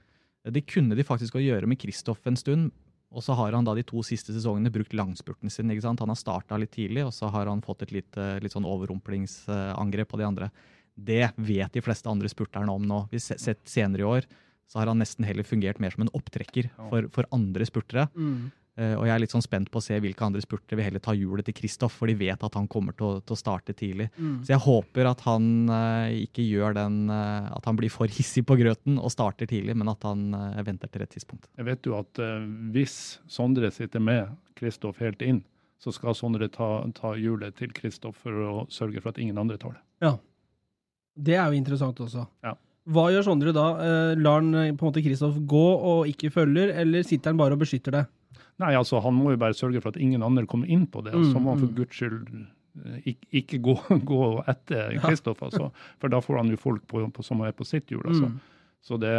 [0.49, 2.70] Det kunne de faktisk å gjøre med Kristoff en stund.
[3.11, 5.68] Og så har han da de to siste sesongene brukt langspurten sin.
[5.68, 5.99] ikke sant?
[5.99, 8.64] Han har starta litt tidlig, og så har han fått et litt, eh, litt sånn
[8.64, 10.51] overrumplingsangrep på de andre.
[11.07, 13.05] Det vet de fleste andre spurterne om nå.
[13.13, 14.31] Vi har sett senere i år
[14.71, 18.07] så har han nesten heller fungert mer som en opptrekker for, for andre spurtere.
[18.15, 18.51] Mm.
[18.79, 21.03] Uh, og jeg er litt sånn spent på å se hvilke andre spurtere vil heller
[21.03, 23.75] ta hjulet til Kristoff, for de vet at han kommer til å, til å starte
[23.75, 24.07] tidlig.
[24.15, 24.37] Mm.
[24.47, 28.47] Så jeg håper at han uh, ikke gjør den uh, At han blir for hissig
[28.47, 30.31] på grøten og starter tidlig, men at han
[30.63, 31.51] venter til rett tidspunkt.
[31.59, 32.23] Jeg vet jo at
[32.71, 32.97] hvis
[33.31, 35.43] Sondre sitter med Kristoff helt inn,
[35.83, 39.59] så skal Sondre ta, ta hjulet til Kristoff for å sørge for at ingen andre
[39.59, 39.83] tar det.
[40.07, 40.15] Ja.
[41.14, 42.27] Det er jo interessant også.
[42.44, 42.55] Ja.
[42.90, 43.66] Hva gjør Sondre da?
[43.85, 47.40] Eh, lar han eh, på en måte Kristoff gå og ikke følger, eller sitter han
[47.40, 48.07] bare og beskytter det?
[48.61, 51.14] Nei, altså Han må jo bare sørge for at ingen andre kommer inn på det.
[51.16, 51.77] Mm, Så må han for mm.
[51.77, 53.77] guds skyld eh, ikke, ikke gå,
[54.12, 55.03] gå etter Ja.
[55.07, 55.70] Kristoff, altså.
[56.01, 58.05] For da får han jo folk på, på, som er på sitt hjul.
[58.05, 58.33] altså.
[58.33, 58.40] Mm.
[58.81, 59.14] Så det,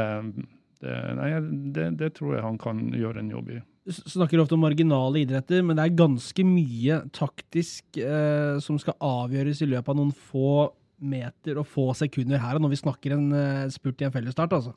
[0.82, 1.32] det, nei,
[1.76, 3.62] det, det tror jeg han kan gjøre en jobb i.
[3.82, 8.98] Du Snakker ofte om marginale idretter, men det er ganske mye taktisk eh, som skal
[9.02, 10.70] avgjøres i løpet av noen få
[11.02, 14.74] meter og få sekunder her, når vi snakker en eh, spurt i en fellesstart, altså.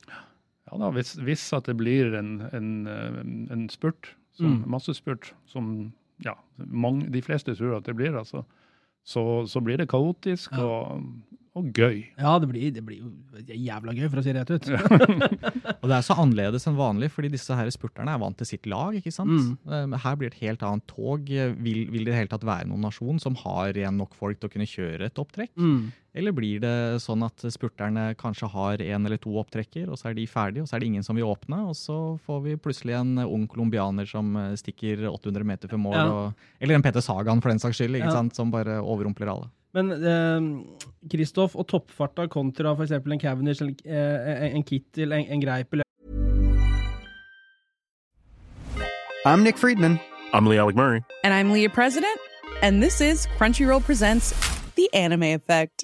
[0.65, 3.19] Ja da, Hvis, hvis at det blir en, en, eh,
[3.53, 4.63] en spurt, som, Mm.
[4.69, 5.93] massespurt, som
[6.25, 8.43] ja, mange, de fleste tror at det blir, altså,
[9.05, 10.63] så, så blir det kaotisk Ja.
[10.65, 11.03] og,
[11.55, 12.01] og gøy.
[12.19, 12.99] Ja, det blir, det blir
[13.47, 14.67] jævla gøy, for å si det rett ut.
[15.81, 18.65] Og det er så annerledes enn vanlig, fordi disse her spurterne er vant til sitt
[18.67, 18.95] lag.
[18.97, 19.31] ikke sant?
[19.63, 19.91] Mm.
[19.93, 21.29] Eh, Her blir det et helt annet tog.
[21.29, 24.39] Vil, vil det i det hele tatt være noen nasjon som har igjen nok folk
[24.41, 25.53] til å kunne kjøre et opptrekk?
[25.55, 25.93] Mm.
[26.15, 30.15] Eller blir det sånn at spurterne kanskje har én eller to opptrekker, og så er
[30.19, 32.95] de ferdige, og så er det ingen som vil åpne, og så får vi plutselig
[32.99, 36.05] en ung colombianer som eh, stikker 800 meter før mål, Ja.
[36.11, 38.15] og, eller en Peter Sagan for den saks skyld, ikke Ja.
[38.19, 38.35] sant?
[38.35, 39.51] som bare overrumpler alle.
[39.75, 42.93] Men eh, Kristoff og toppfarta kontra f.eks.
[42.95, 45.83] en Cavendish, en, eh, en Kittel, en, en Greipel
[49.25, 49.99] I'm Nick Friedman.
[50.33, 51.03] I'm Lee Alec Murray.
[51.23, 52.19] And I'm Leah President,
[52.61, 54.35] and this is Crunchyroll Presents
[54.75, 55.83] The Anime Effect.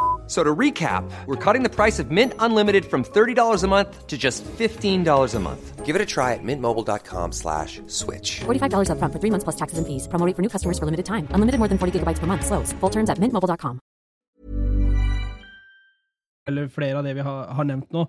[0.31, 4.17] So to recap, we're cutting the price of Mint Unlimited from $30 a month to
[4.17, 5.85] just $15 a month.
[5.85, 8.39] Give it a try at mintmobile.com slash switch.
[8.39, 10.07] $45 upfront for three months plus taxes and fees.
[10.07, 11.27] Promo for new customers for limited time.
[11.35, 12.45] Unlimited more than 40 gigabytes per month.
[12.45, 12.71] Slows.
[12.79, 13.81] Full terms at mintmobile.com.
[16.47, 18.07] eller flere av det vi har, har nevnt nå,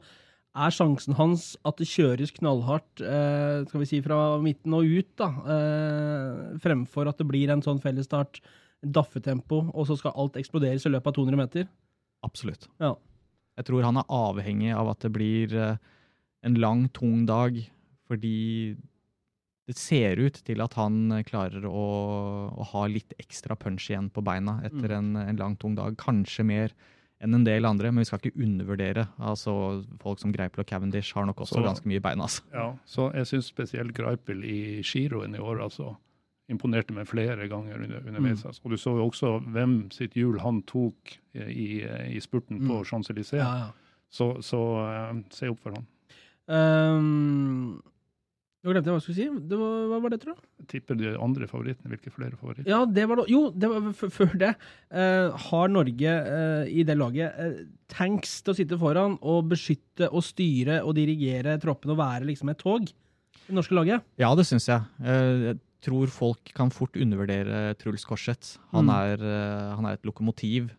[0.57, 5.11] er sjansen hans at det kjøres knallhardt eh, skal vi si fra midten og ut,
[5.21, 8.41] da, eh, fremfor at det blir en sånn fellesstart,
[8.83, 11.69] daffetempo, og så skal alt eksploderes i løpet av 200 meter?
[12.23, 12.69] Absolutt.
[12.81, 12.95] Ja.
[13.59, 15.77] Jeg tror han er avhengig av at det blir eh,
[16.47, 17.59] en lang, tung dag,
[18.09, 18.77] fordi
[19.69, 21.83] det ser ut til at han klarer å,
[22.51, 25.95] å ha litt ekstra punch igjen på beina etter en, en lang, tung dag.
[26.01, 26.75] Kanskje mer
[27.23, 29.05] enn en del andre, men vi skal ikke undervurdere.
[29.23, 29.53] Altså,
[30.03, 32.19] Folk som Greipel og Cavendish har nok også Så- ganske mye bein.
[32.21, 32.43] altså.
[32.53, 35.93] Ja, så jeg syns spesielt Greipel i giroen i år altså
[36.53, 38.45] imponerte meg flere ganger under, underveis.
[38.45, 38.59] Mm.
[38.63, 41.71] Og du så jo også hvem sitt hjul han tok i,
[42.13, 43.41] i spurten på Champs-Élysées.
[43.41, 43.71] Ja, ja.
[44.13, 45.89] Så, så uh, se opp for han.
[46.53, 47.81] Um,
[48.63, 49.47] nå glemte jeg hva jeg skulle si.
[49.51, 50.43] Det var, hva var det, tror du?
[50.63, 51.91] Jeg tipper de andre favorittene.
[51.91, 52.69] Hvilke flere favoritter?
[52.71, 54.53] Ja, det var Jo, det var før det.
[54.93, 60.13] Uh, har Norge uh, i det laget uh, tanks til å sitte foran og beskytte
[60.13, 62.87] og styre og dirigere troppene og være liksom et tog?
[63.43, 64.07] Det norske laget?
[64.23, 64.87] Ja, det syns jeg.
[65.03, 68.57] Uh, tror folk kan fort undervurdere Truls Korset.
[68.73, 69.21] Han, Mm.
[69.23, 70.71] eh, han er et lokomotiv.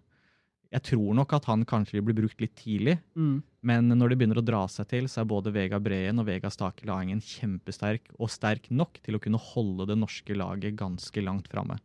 [0.74, 3.44] Jeg tror nok at han kanskje vil bli brukt litt tidlig, Mm.
[3.62, 6.50] men når det begynner å dra seg til, så er både Vega Breen og Vega
[6.50, 11.48] Stake Laengen kjempesterk, og sterk nok til å kunne holde det norske laget ganske langt
[11.48, 11.78] framme.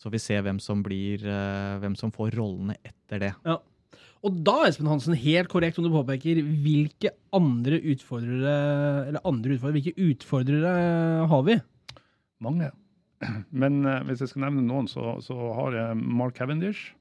[0.00, 3.34] Så vi ser hvem som blir eh, hvem som får rollene etter det.
[4.24, 9.82] Og da, Espen Hansen, helt korrekt om du påpeker, hvilke andre utfordrere eller andre utfordrere,
[9.82, 11.60] hvilke utfordrere har vi?
[12.42, 12.70] Mange.
[13.62, 16.92] Men eh, hvis jeg skal nevne noen, så, så har jeg Mark Cavendish,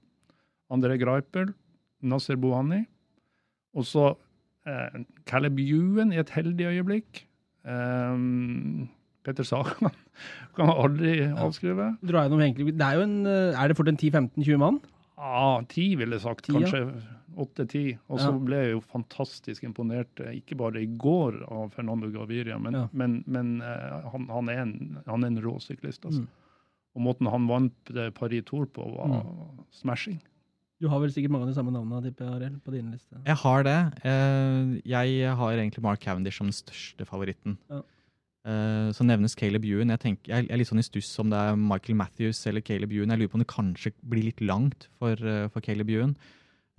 [0.72, 1.54] André Greipel,
[2.02, 2.84] Nasser Bohani.
[3.78, 4.12] Og så
[4.68, 7.26] eh, Caleb Ewan i et heldig øyeblikk.
[7.62, 8.90] Um,
[9.26, 9.92] Peter Sagan
[10.58, 11.92] kan man aldri avskrive.
[12.02, 12.28] Ja.
[12.34, 14.80] det er jo en, eh, er det fort en 10-15-20 mann?
[15.18, 16.48] Ja, 10 ville jeg sagt.
[16.50, 16.86] kanskje.
[16.88, 17.18] ja.
[17.38, 17.98] Åtte-ti.
[18.10, 18.38] Og så Ja.
[18.40, 22.88] ble jeg jo fantastisk imponert, eh, ikke bare i går av Fernando Gaviria, men, Ja.
[22.94, 26.04] men, men eh, han, han, er en, han er en rå syklist.
[26.06, 26.22] Altså.
[26.22, 26.28] Mm.
[26.96, 29.26] Og måten han vant eh, Paris Tour på, var
[29.72, 30.20] smashing.
[30.82, 33.16] Du har vel sikkert mange av de samme navnene, tipper jeg, på din liste.
[33.26, 33.80] Jeg har det.
[34.04, 37.58] Eh, Jeg har egentlig Mark Cavendish som den største favoritten.
[37.70, 37.82] Ja.
[38.44, 39.90] Eh, Så nevnes Caleb Ewan.
[39.94, 42.92] Jeg, tenker, jeg er litt sånn i stuss om det er Michael Matthews eller Caleb
[42.92, 43.10] Ewan.
[43.14, 45.16] Jeg lurer på om det kanskje blir litt langt for,
[45.54, 46.16] for Caleb Ewan.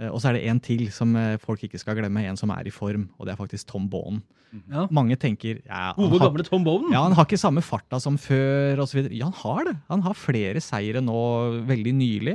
[0.00, 2.50] Eh, Og så er det en til som eh, folk ikke skal glemme, en som
[2.50, 4.22] er i form, og det er faktisk Tom Bonen.
[4.68, 4.87] Ja.
[4.92, 6.90] Mange tenker ja, Gode, har- gamle Tom Bowen.
[6.92, 9.14] ja, han har ikke samme farta som før Og så videre.
[9.16, 9.76] Ja, han har det.
[9.88, 12.35] Han har flere seire nå veldig nylig,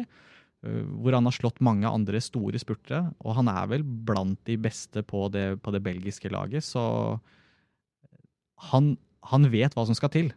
[0.65, 3.13] øh, hvor han har slått mange andre store spurtere.
[3.21, 7.19] Og han er vel blant de beste på det, på det belgiske laget, så
[8.71, 8.97] han,
[9.29, 10.31] han vet hva som skal til.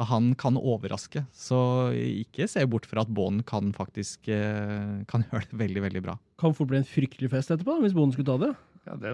[0.00, 1.58] Han kan overraske, så
[1.92, 6.14] ikke se bort fra at Bond kan faktisk øh, kan gjøre det veldig, veldig bra.
[6.40, 8.52] Kan fort bli en fryktelig fest etterpå, hvis Bond skulle ta det.
[8.88, 9.12] Ja, det,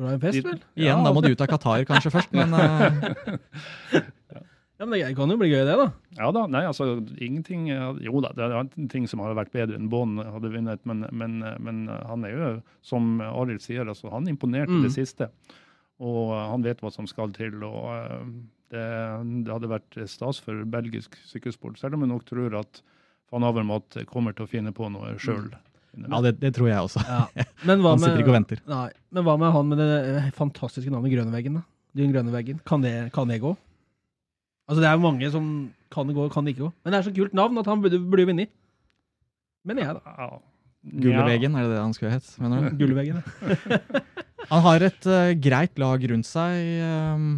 [0.00, 0.56] Bra en fest, vel?
[0.80, 2.50] Igjen, da må du ut av Qatar kanskje først, men
[4.76, 5.86] Ja, men Det kan jo bli gøy, det, da.
[6.18, 7.68] ja da, nei, altså ingenting
[8.04, 11.38] Jo da, det er ting som hadde vært bedre enn Bond hadde vunnet, men, men,
[11.64, 12.50] men han er jo,
[12.84, 14.82] som Arild sier, altså, han imponerte Mm.
[14.84, 15.30] det siste.
[16.02, 17.54] Og han vet hva som skal til.
[17.64, 18.26] og uh,
[18.72, 18.84] det,
[19.46, 22.80] det hadde vært stas for belgisk sykkelsport, selv om jeg nok tror at
[23.32, 25.48] van Avermat kommer til å finne på noe sjøl.
[25.96, 27.02] ja, det, det tror jeg også.
[27.66, 28.60] Men hva Han sitter med- ikke og venter.
[28.70, 31.62] Nei, Men hva med han med det eh, fantastiske navnet Grønneveggen?
[31.96, 32.58] Den grønne veggen.
[32.68, 33.54] Kan det, kan det gå?
[34.68, 35.46] Altså Det er mange som
[35.94, 36.72] kan det gå, kan det ikke gå.
[36.84, 38.46] Men det er så kult navn at han burde, burde jo vinne.
[39.66, 40.28] Mener jeg, da.
[40.86, 42.28] Gullveggen, er det det han skulle hett?
[42.42, 42.76] mener du?
[42.82, 43.22] Gullveggen.
[43.22, 44.02] ja.
[44.50, 46.54] Han har et uh, greit lag rundt seg.
[46.78, 47.30] ehm,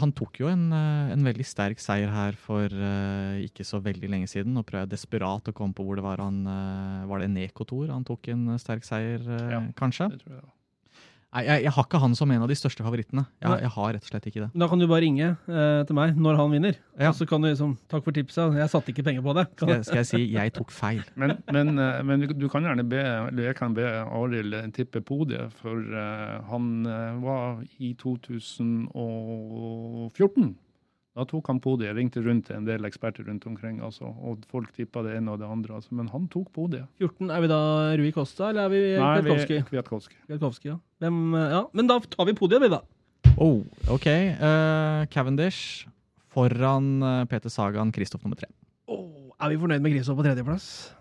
[0.00, 4.08] han tok jo en, eh, en veldig sterk seier her for uh, ikke så veldig
[4.08, 4.54] lenge siden.
[4.56, 7.92] Nå prøver jeg desperat å komme på hvor det var han uh, Var det Nekotor
[7.92, 10.08] han tok en sterk seier, eh, kanskje?
[10.14, 10.48] Det tror jeg.
[11.32, 13.22] Nei, jeg, jeg har ikke han som en av de største favorittene.
[13.40, 14.50] Jeg, jeg har rett og slett ikke det.
[14.60, 16.76] Da kan du bare ringe eh, til meg når han vinner.
[17.00, 17.08] Ja.
[17.08, 19.46] Og så kan du liksom Takk for tipset, jeg satte ikke penger på det.
[19.56, 21.00] Skal jeg, skal jeg si jeg tok feil?
[21.16, 25.00] Men, men, eh, men du- du kan gjerne be, eller jeg kan be Arild tippe
[25.00, 30.52] podiet, for uh, han eh, var i 2014.
[31.12, 31.90] Da tok han podiet.
[31.90, 35.34] Jeg ringte rundt til en del eksperter rundt omkring, altså, og folk tippa det ene
[35.34, 35.74] og det andre.
[35.76, 36.86] Altså, men han tok podiet.
[37.02, 37.58] 14, Er vi da
[38.00, 39.58] Rui Costa, eller er vi Nei, vi- Kwiatkowski?
[39.68, 40.16] Kwiatkowski.
[40.30, 40.78] Kwiatkowski, ja.
[41.04, 41.62] Hvem, ja.
[41.76, 42.80] Men da tar vi podiet, vi, da.
[43.36, 43.60] Oh,
[43.92, 44.06] OK.
[44.08, 45.86] Uh, Cavendish
[46.32, 48.48] foran eh, Peter Sagan, Kristoff nummer tre.
[48.88, 50.94] Oh, er vi fornøyd med Kristoff på tredjeplass?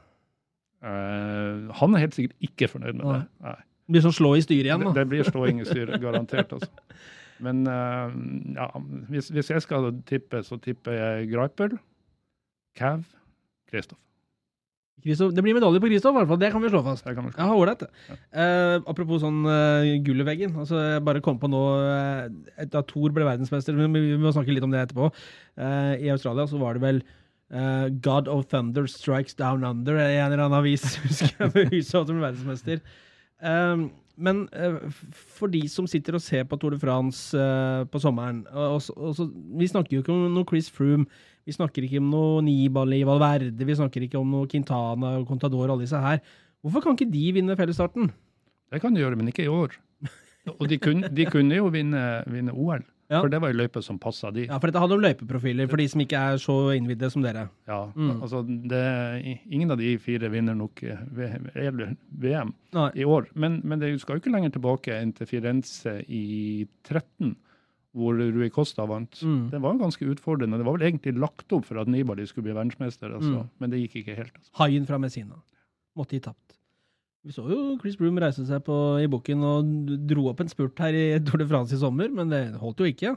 [0.84, 3.17] Uh, han er helt sikkert ikke fornøyd med Nei.
[3.19, 3.28] det.
[3.45, 3.56] Nei.
[3.88, 4.91] Det blir sånn slå i styret igjen, da.
[4.95, 6.52] det blir slåing i styret, garantert.
[6.58, 6.69] altså.
[7.41, 8.13] Men eh,
[8.58, 8.69] ja,
[9.10, 11.75] hvis, hvis jeg skal tippe, så tipper jeg Greipel,
[12.77, 13.04] Cav,
[13.71, 13.99] Kristoff.
[15.01, 16.41] Det blir medalje på Kristoff, i hvert fall.
[16.41, 17.08] Det kan vi slå fast.
[17.08, 17.41] Kan vi slå.
[17.41, 17.82] Ja, ålreit.
[17.82, 18.17] det.
[18.38, 20.54] Uh, apropos sånn uh, gull i veggen.
[20.62, 22.27] Altså, jeg bare kom på nå uh,
[22.69, 25.10] Da Thor ble verdensmester, vi, vi må snakke litt om det etterpå.
[25.58, 27.01] Uh, I Australia så var det vel
[27.51, 30.95] eh, God of Thunder Strikes Down Under i en eller annen avis.
[31.06, 32.84] husker jeg, med huset at han ble verdensmester.
[33.41, 34.78] Eh, men eh,
[35.13, 38.97] for de som sitter og ser på Tour de France eh, på sommeren og, og,
[38.97, 39.28] og så,
[39.60, 41.08] Vi snakker jo ikke om noe Chris Froome,
[41.47, 45.76] vi snakker ikke om noe Nibali Valverde, vi snakker ikke om noe Quintana Contador og
[45.76, 46.21] alle disse her.
[46.62, 48.12] Hvorfor kan ikke de vinne fellesstarten?
[48.71, 49.74] Det kan de gjøre, men ikke i år.
[50.60, 53.19] Og de kunne, de kunne jo vinne, vinne OL, Ja.
[53.21, 54.45] for det var ei løype som passa de.
[54.47, 57.50] Ja, for dette handler om løypeprofiler, for de som ikke er så innvidde som dere.
[57.67, 58.21] Ja, Mm.
[58.24, 62.89] altså det, Ingen av de fire vinner nok eh, VM Nei.
[62.95, 63.28] i år.
[63.36, 67.36] Men, men det skal jo ikke lenger tilbake enn til Firenze i 13,
[67.97, 69.19] hvor Rui Costa vant.
[69.21, 69.50] Mm.
[69.52, 70.58] Det var ganske utfordrende.
[70.62, 73.41] Det var vel egentlig lagt opp for at Nibali skulle bli verdensmester, altså.
[73.43, 73.50] Mm.
[73.60, 74.36] men det gikk ikke helt.
[74.38, 74.52] Altså.
[74.62, 75.36] Haien fra Messina.
[76.00, 76.58] Måtte gi tapt.
[77.21, 79.67] Vi så jo Chris Broom reise seg på, i bukken og
[80.10, 82.89] dro opp en spurt her i Tour de France i sommer, men det holdt jo
[82.89, 83.13] ikke.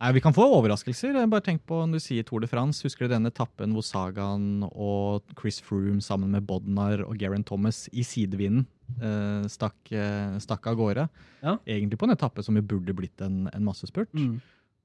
[0.00, 1.18] Nei, Vi kan få overraskelser.
[1.28, 2.80] Bare tenk på når du sier Tour de France.
[2.86, 7.84] Husker du denne etappen hvor Sagan og Chris Froome sammen med Bodnar og Geraint Thomas
[7.92, 8.64] i sidevinden
[8.96, 11.04] eh, stakk, eh, stakk av gårde?
[11.44, 11.58] Ja.
[11.68, 14.10] Egentlig på en etappe som jo burde blitt en, en massespurt.
[14.16, 14.40] Mm.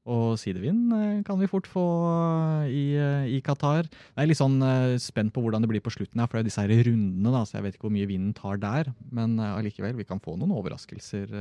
[0.06, 3.88] Og sidevind eh, kan vi fort få eh, i, eh, i Qatar.
[3.90, 4.60] Jeg er litt sånn
[5.02, 7.42] spent på hvordan det blir på slutten, her, for det er disse her rundene, da,
[7.48, 8.92] så jeg vet ikke hvor mye vinden tar der.
[9.10, 11.32] Men allikevel, vi kan få noen overraskelser,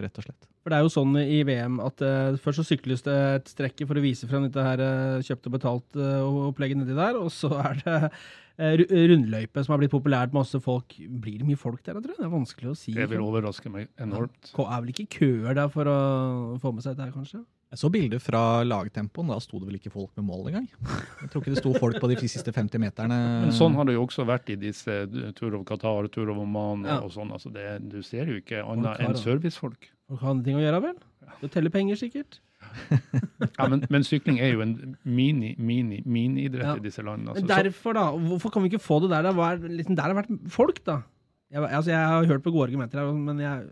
[0.00, 0.48] rett og slett.
[0.64, 3.84] For det er jo sånn i VM at uh, først så sykles det et strekke
[3.84, 7.28] for å vise frem dette her uh, kjøpt og betalt opplegget opplegget nedi der, og
[7.34, 10.96] så er det uh, rundløype som har blitt populært, masse folk.
[10.96, 12.22] Blir det mye folk der, jeg tror jeg?
[12.22, 12.94] Det er vanskelig å si.
[12.96, 14.54] Det vil overraske meg enormt.
[14.56, 15.98] Ko- er vel ikke køer der for å
[16.62, 17.44] få med seg dette her, kanskje?
[17.74, 20.68] Jeg så bilder fra lagtempoen, da sto det vel ikke folk med mål engang.
[21.24, 23.16] Jeg tror ikke det sto folk på de siste 50 meterne.
[23.42, 24.94] Men sånn har det jo også vært i disse
[25.34, 27.00] Tour of Qatar, Tour of Oman Ja.
[27.02, 27.32] og sånn.
[27.34, 29.22] Altså det, du ser jo ikke annet enn det.
[29.24, 29.88] servicefolk.
[30.06, 31.00] Folk har andre ting å gjøre, vel?
[31.42, 32.38] Det teller penger, sikkert.
[33.58, 36.76] Ja, men, men sykling er jo en mini, mini, mini-idrett Ja.
[36.78, 37.34] i disse landene.
[37.34, 38.04] Altså, Men derfor, da.
[38.30, 39.26] Hvorfor kan vi ikke få det der?
[39.26, 39.32] Da?
[39.36, 41.00] Hva er, liksom, der har vært folk, da.
[41.52, 43.66] Jeg, altså, jeg har hørt på gode argumenter men jeg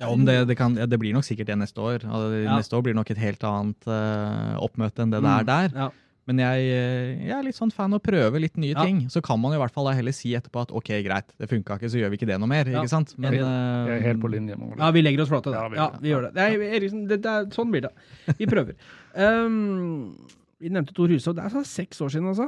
[0.00, 2.04] Ja, om det, det, kan, ja, det blir nok sikkert det neste år.
[2.08, 2.56] Altså, Ja.
[2.56, 5.74] Neste år blir nok et helt annet uh, oppmøte enn det det Mm, er der.
[5.76, 5.90] Ja.
[6.28, 8.84] Men jeg, eh, jeg er litt sånn fan av å prøve litt nye Ja.
[8.84, 9.08] ting.
[9.10, 11.74] Så kan man i hvert fall da heller si etterpå at ok, greit, det funka
[11.74, 12.68] ikke, så gjør vi ikke det noe mer.
[12.70, 12.82] Ja.
[12.84, 13.14] ikke sant?
[13.18, 14.78] Men, jeg eh, er helt på linje med Ole.
[14.78, 16.00] Ja, vi legger oss flate Ja, vi Ja, det.
[16.04, 16.34] vi gjør det.
[16.36, 17.92] Nei, Eriksen, det, det er, sånn blir det.
[18.38, 18.74] Vi prøver.
[19.10, 20.14] Um,
[20.60, 21.34] vi nevnte Tor Hushovd.
[21.40, 22.46] Det er sånn seks år siden, altså.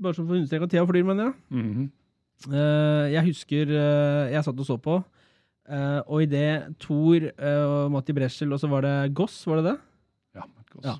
[0.00, 1.34] Bare så for å understreke at Thea flyr, mener jeg.
[1.50, 1.88] Mm -hmm.
[2.54, 5.04] uh, jeg husker uh, jeg satt og så på,
[5.68, 9.72] uh, og idet Thor eh, og Matti Breschel, og så var det Goss, var det
[9.72, 9.76] det?
[10.38, 10.84] Ja, Goss.
[10.86, 10.96] Ja.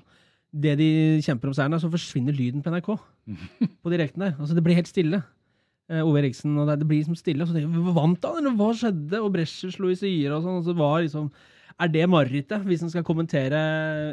[0.49, 0.89] Det de
[1.25, 2.95] kjemper om seieren, er, så forsvinner lyden på NRK.
[3.83, 4.33] på direkten der.
[4.39, 5.21] Altså, det blir helt stille.
[5.89, 7.43] Eh, Ove Eriksen, og det, det blir liksom stille.
[7.43, 9.21] Og så tenker jeg, vant han, eller hva skjedde?
[9.21, 10.59] Og Breschel slo i syre og sånn.
[10.61, 11.31] Og så var liksom
[11.79, 13.59] Er det marerittet, hvis en skal kommentere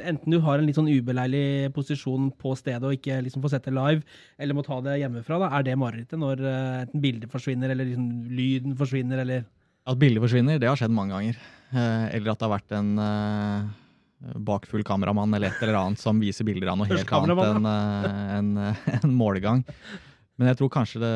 [0.07, 3.67] Enten du har en litt sånn ubeleilig posisjon på stedet og ikke liksom får sett
[3.67, 4.05] det live,
[4.39, 8.07] eller må ta det hjemmefra, da, er det marerittet når enten bildet forsvinner, eller liksom
[8.39, 9.43] lyden forsvinner, eller
[9.87, 11.37] At bildet forsvinner, det har skjedd mange ganger.
[11.75, 16.19] Eh, eller at det har vært en eh, bakfull kameramann eller et eller annet som
[16.23, 18.51] viser bilder av noe helt annet enn eh, en,
[18.99, 19.65] en målgang.
[20.37, 21.13] Men jeg tror kanskje det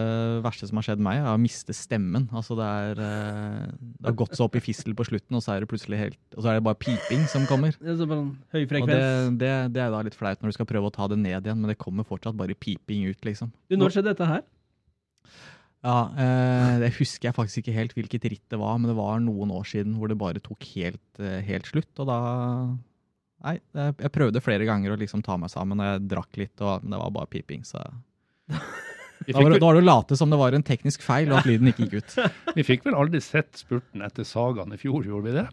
[0.46, 2.22] verste som har skjedd meg, er å miste stemmen.
[2.32, 5.60] Altså det, er, det har gått så opp i fistel på slutten, og så er
[5.60, 7.76] det plutselig helt, og så er det bare piping som kommer.
[7.76, 9.02] det er så en høy Og det,
[9.42, 11.60] det, det er da litt flaut når du skal prøve å ta det ned igjen,
[11.60, 13.52] men det kommer fortsatt bare piping ut, liksom.
[13.68, 14.46] Du, når skjedde dette her?
[15.82, 19.18] Ja, eh, Det husker jeg faktisk ikke helt hvilket ritt det var, men det var
[19.24, 21.90] noen år siden hvor det bare tok helt, eh, helt slutt.
[21.98, 22.18] Og da
[23.40, 26.82] Nei, jeg, prøvde flere ganger å liksom ta meg sammen, og jeg drakk litt, og,
[26.82, 27.62] men det var bare piping.
[27.64, 27.80] Så
[28.50, 31.38] da var, det- da var det å late som det var en teknisk feil, og
[31.38, 32.16] at lyden ikke gikk ut.
[32.58, 35.46] vi fikk vel aldri sett spurten etter Sagaen i fjor, gjorde vi det?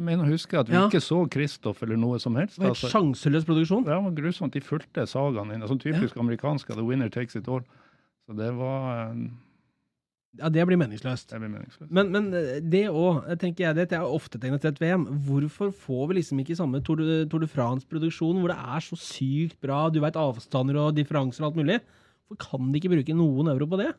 [0.00, 0.88] Jeg mener å huske at vi Ja.
[0.88, 2.56] ikke så Kristoff eller noe som helst.
[2.58, 3.84] Det var Altså, helt sjanseløs produksjon.
[3.86, 4.52] det var grusomt.
[4.56, 5.62] De fulgte Sagaen inn.
[5.70, 6.66] Sånn typisk amerikansk.
[6.74, 7.62] The winner takes it all.
[8.26, 9.14] Så det var eh,
[10.38, 11.32] Ja, det blir meningsløst.
[11.32, 11.90] Det blir meningsløst.
[11.90, 15.08] Men, men eh, det òg, tenker jeg, det er ofte tegnet til et VM.
[15.26, 18.98] Hvorfor får vi liksom ikke samme Tour de, Tour de France-produksjon, hvor det er så
[19.00, 21.80] sykt bra, du veit avstander og differanser og alt mulig?
[22.30, 23.90] Hvorfor kan de ikke bruke noen euro på det?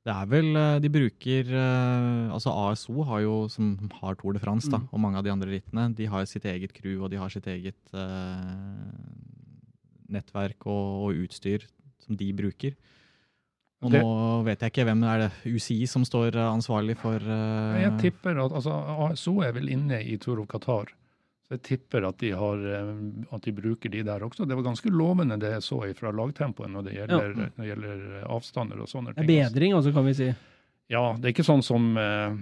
[0.00, 4.40] Det er vel eh, De bruker eh, Altså ASO har jo, som har Tour de
[4.40, 4.86] France, da, Mm.
[4.96, 7.44] og mange av de andre rittene, de har sitt eget crew, og de har sitt
[7.52, 8.96] eget eh,
[10.10, 11.68] nettverk og, og utstyr
[12.00, 12.74] som de bruker.
[13.82, 17.16] Og Det- nå vet jeg ikke hvem er det UCI som står eh, ansvarlig for
[17.16, 18.74] uh, Jeg tipper at altså,
[19.08, 20.90] ASO er vel inne i Tour of Qatar.
[21.48, 22.90] Så jeg tipper at de, har, eh,
[23.32, 24.46] at de bruker de der også.
[24.46, 28.26] Det var ganske lovende det jeg så fra lagtempoet når det gjelder, når det gjelder
[28.28, 29.48] avstander og sånne Det er ting.
[29.48, 30.28] bedring, altså, kan vi si.
[30.90, 32.36] Ja, det er ikke sånn som uh,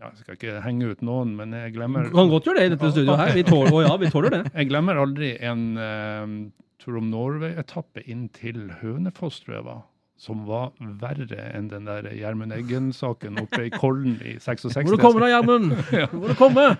[0.00, 2.66] ja, Jeg skal ikke henge ut noen, men jeg glemmer Du kan godt gjøre det
[2.66, 3.32] i dette studioet her.
[3.32, 4.42] Vi tåler, ja, vi tåler det.
[4.60, 6.50] Jeg glemmer aldri en uh,
[6.82, 9.82] Tour of Norway-etappe inn til Hønefoss, tror jeg var.
[10.16, 10.68] Som var
[11.00, 14.76] verre enn den der Gjermund Eggen-saken oppe i Kollen i 66.
[14.86, 15.72] Hvor du kommer da, Gjermund?
[16.14, 16.76] Hvor du kommer?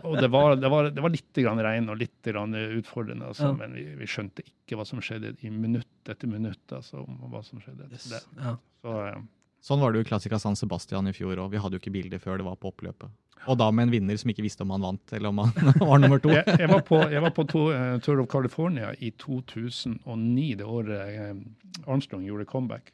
[0.00, 3.50] Og det var, det, var, det var litt grann regn og litt grann utfordrende, altså,
[3.50, 3.58] Ja.
[3.60, 6.64] men vi, vi skjønte ikke hva som skjedde i minutt etter minutt.
[6.72, 7.90] Altså, om hva som skjedde.
[7.92, 8.00] Det,
[8.40, 8.56] Ja.
[8.80, 9.20] så, eh,
[9.62, 11.94] Sånn var det jo i Classica San Sebastian i fjor, og vi hadde jo ikke
[11.94, 13.12] bilder før det var på oppløpet.
[13.50, 16.02] Og da med en vinner som ikke visste om han vant, eller om han var
[16.02, 16.32] nummer to.
[16.34, 20.66] jeg, jeg var på, jeg var på to, uh, Tour of California i 2009, det
[20.66, 22.92] året uh, Armstrong gjorde comeback.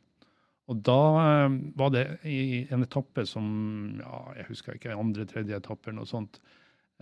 [0.69, 1.01] Og da
[1.49, 3.49] uh, var det i en etappe som
[4.01, 6.41] ja, jeg husker ikke, andre, tredje etappe eller noe sånt,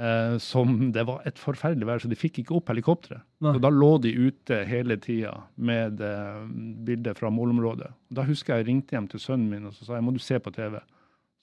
[0.00, 3.24] eh, som det var et forferdelig vær, så de fikk ikke opp helikopteret.
[3.44, 6.42] Og Så da lå de ute hele tida med eh,
[6.88, 7.92] bilder fra målområdet.
[8.11, 10.22] Da husker jeg jeg ringte hjem til sønnen min og så sa jeg, må du
[10.22, 10.78] se på TV.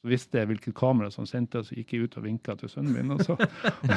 [0.03, 2.91] Så visste jeg hvilket kamera som sendte, så gikk jeg ut og vinka til sønnen
[2.97, 3.13] min.
[3.15, 3.37] Og, så.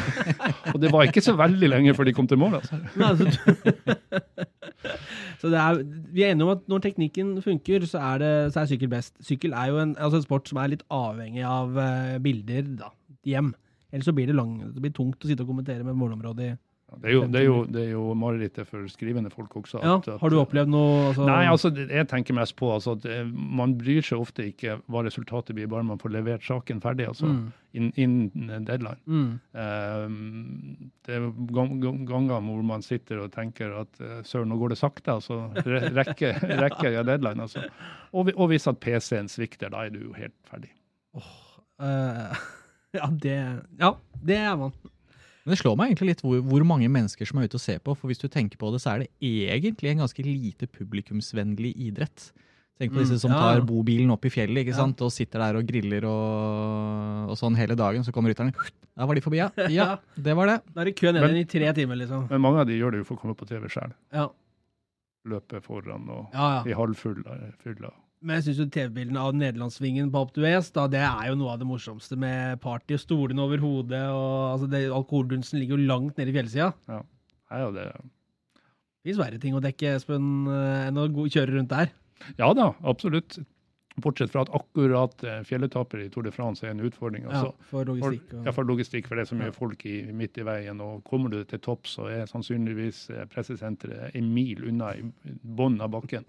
[0.74, 2.60] og det var ikke så veldig lenge før de kom til mål.
[2.60, 2.78] Altså.
[5.36, 5.82] Så det er,
[6.14, 9.12] vi er enige om at når teknikken funker, så er, det, så er sykkel best.
[9.24, 12.90] Sykkel er jo en, altså en sport som er litt avhengig av eh, bilder da,
[13.28, 13.52] hjem.
[13.92, 16.56] Ellers så blir det, lang, det blir tungt å sitte og kommentere med målområdet i
[17.02, 19.80] Det er jo, det er jo, det er jo marerittet for skrivende folk også.
[19.82, 23.04] At- ja, Har du opplevd noe altså, Nei, altså, jeg tenker mest på altså, at
[23.10, 27.08] eh, man bryr seg ofte ikke hva resultatet blir, bare man får levert saken ferdig.
[27.08, 27.52] altså, Mm.
[27.74, 27.92] innen
[28.36, 29.00] Innen deadline.
[29.06, 29.40] Mm.
[29.52, 30.08] Eh,
[31.06, 34.68] det er gang- gang- ganger hvor man sitter og tenker at eh, søren, nå går
[34.70, 35.10] det sakte.
[35.18, 37.40] altså, Rekker rekker jeg deadline?
[37.42, 37.66] altså.
[38.14, 40.70] Og, og hvis at PC-en svikter, da er du jo helt ferdig.
[41.80, 42.36] eh,
[43.00, 43.36] ja, det,
[43.80, 43.92] ja,
[44.26, 44.72] det er man.
[45.46, 47.78] Men det slår meg egentlig litt hvor, hvor mange mennesker som er ute og ser
[47.78, 47.94] på.
[47.94, 52.32] For hvis du tenker på det, så er det egentlig en ganske lite publikumsvennlig idrett.
[52.76, 53.38] Tenk på Mm, disse som ja.
[53.40, 54.80] tar bobilen opp i fjellet ikke Ja.
[54.82, 55.00] sant?
[55.00, 58.02] og sitter der og griller og, og sånn hele dagen.
[58.04, 58.52] Så kommer rytterne.
[58.96, 59.48] Der var de forbi, ja.
[59.72, 59.86] Ja,
[60.18, 60.58] det var det.
[60.74, 62.26] Da er det kø ned igjen i tre timer, liksom.
[62.28, 63.94] Men mange av de gjør det jo for å komme på TV sjøl.
[64.12, 64.26] Ja.
[65.26, 66.60] Løpe foran og Ja, ja.
[66.68, 67.94] i halvfulla fylla.
[68.26, 71.60] Men jeg syns jo TV-bildene av nederlandssvingen på West, da, det er jo noe av
[71.62, 74.02] det morsomste med party og stolene over hodet.
[74.10, 76.72] og altså, det, Alkoholdunsten ligger jo langt nede i fjellsida.
[76.90, 77.02] Ja.
[77.52, 77.84] Nei, ja, det,
[79.06, 81.92] Det fins verre ting å dekke, Espen, eh, enn å kjøre rundt der.
[82.40, 83.38] ja da, absolutt.
[84.02, 87.22] Bortsett fra at akkurat eh, fjelletapper i Tour de France er en utfordring.
[87.30, 87.54] Ja, Altså.
[87.70, 88.34] for logistikk.
[88.34, 89.56] Og, ja, for logistikk, for det er så mye Ja.
[89.56, 90.82] folk i, midt i veien.
[90.82, 95.06] og Kommer du til topps, så er sannsynligvis eh, pressesenteret en mil unna i
[95.46, 96.26] bunnen av bakken.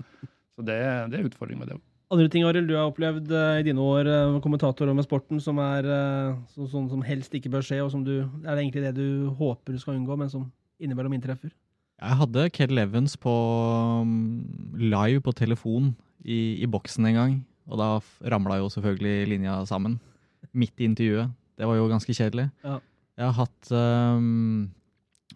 [0.57, 0.79] Så det
[1.11, 1.77] det er utfordring med det.
[2.07, 5.59] Andre ting Arild, du har opplevd eh, i dine år eh, kommentator med sporten, som
[5.59, 8.85] er eh, så, sånn som helst ikke bør skje, og som du Er det egentlig
[8.85, 10.47] det du håper du skal unngå, men som
[10.79, 11.51] innimellom inntreffer?
[11.97, 13.33] Jeg hadde Kell Evans på
[14.05, 14.45] um,
[14.77, 17.33] live på telefon i, i boksen en gang.
[17.67, 17.87] Og da
[18.31, 19.97] ramla jo selvfølgelig linja sammen.
[20.53, 21.33] Midt i intervjuet.
[21.57, 22.45] Det var jo ganske kjedelig.
[22.63, 22.77] Ja.
[23.17, 24.69] Jeg har hatt um,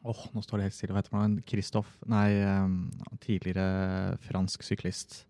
[0.04, 0.94] Åh, nå står det helt stille.
[0.96, 1.36] Hva heter han?
[1.46, 2.90] Kristoff Nei, um,
[3.22, 5.26] tidligere fransk syklist.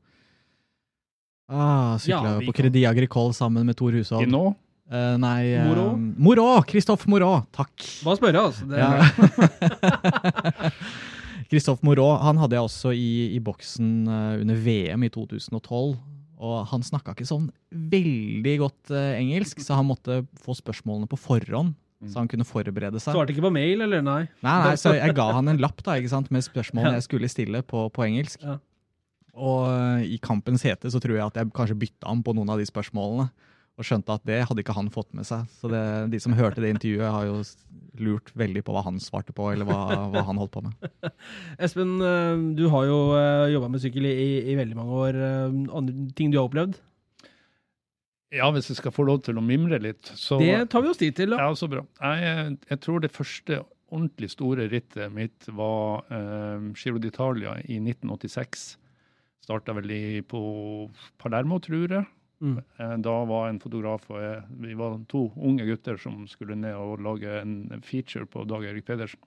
[1.51, 4.29] Ah, Sykla Ja, på Crédit Agricole sammen med Tor Hushovd.
[4.31, 4.55] Nå,
[4.91, 5.93] Eh, nei Moro?
[5.95, 6.45] um, Moro!
[6.67, 7.45] Kristoff Moro!
[7.55, 7.71] Takk.
[8.03, 8.65] Bare spørre, altså.
[8.67, 8.91] Det, Ja.
[11.51, 15.97] Christophe Moreau han hadde jeg også i, i boksen eh, under VM i 2012.
[16.41, 21.19] Og han snakka ikke sånn veldig godt eh, engelsk, så han måtte få spørsmålene på
[21.19, 21.75] forhånd.
[22.09, 23.13] Så han kunne forberede seg.
[23.13, 24.23] Svarte ikke på mail, eller nei?
[24.41, 27.29] Nei, nei, så jeg ga han en lapp da, ikke sant, med spørsmålene jeg skulle
[27.29, 28.41] stille på, på engelsk.
[28.45, 28.57] Ja.
[29.37, 32.51] Og eh, i kampens hete så tror jeg at jeg kanskje bytta ham på noen
[32.51, 33.29] av de spørsmålene.
[33.79, 35.45] Og skjønte at det hadde ikke han fått med seg.
[35.61, 35.81] Så det,
[36.11, 37.37] de som hørte det intervjuet, har jo
[38.01, 40.91] lurt veldig på hva han svarte på, eller hva, hva han holdt på med.
[41.63, 42.99] Espen, eh, du har jo
[43.55, 44.15] jobba med sykkel i,
[44.51, 45.21] i, veldig mange år.
[45.29, 46.81] Eh, Andre ting du har opplevd?
[48.31, 51.01] Ja, hvis jeg skal få lov til å mimre litt, så Det tar vi oss
[51.01, 51.41] tid til, da.
[51.43, 51.83] Ja, så bra.
[51.99, 53.61] Jeg, jeg tror det første
[53.91, 58.77] ordentlig store rittet mitt var eh, Giro d'Italia i 1986.
[59.43, 60.39] Starta vel i, på
[61.19, 62.07] Palermo, tror jeg.
[62.41, 62.55] Mm.
[62.79, 66.73] Eh, Da var en fotograf og jeg, vi var to unge gutter som skulle ned
[66.77, 69.19] og lage en feature på Dag Erik Pedersen.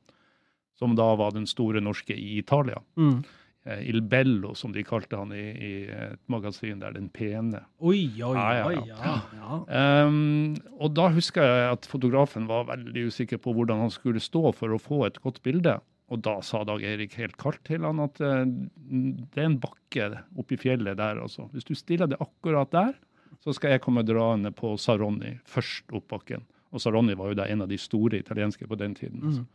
[0.75, 2.81] Som da var den store norske i Italia.
[2.99, 3.21] Mm.
[3.65, 7.63] Eh, Il Bello, som de kalte han i, i et magasin der, Den pene.
[7.81, 8.77] Oi, oi, Ja, ja, oi.
[8.91, 9.15] ja.
[9.39, 10.05] Ja.
[10.05, 14.53] Um, og da husker jeg at fotografen var veldig usikker på hvordan han skulle stå
[14.53, 15.79] for å få et godt bilde.
[16.13, 20.11] Og da sa Dag Erik helt kaldt til han at uh, det er en bakke
[20.37, 21.49] oppi fjellet der, altså.
[21.57, 22.93] Hvis du stiller det akkurat der,
[23.41, 26.45] så skal jeg komme draende på Saronni først opp bakken.
[26.75, 29.25] Og Saronni var jo da en av de store italienske på den tiden.
[29.25, 29.47] Altså.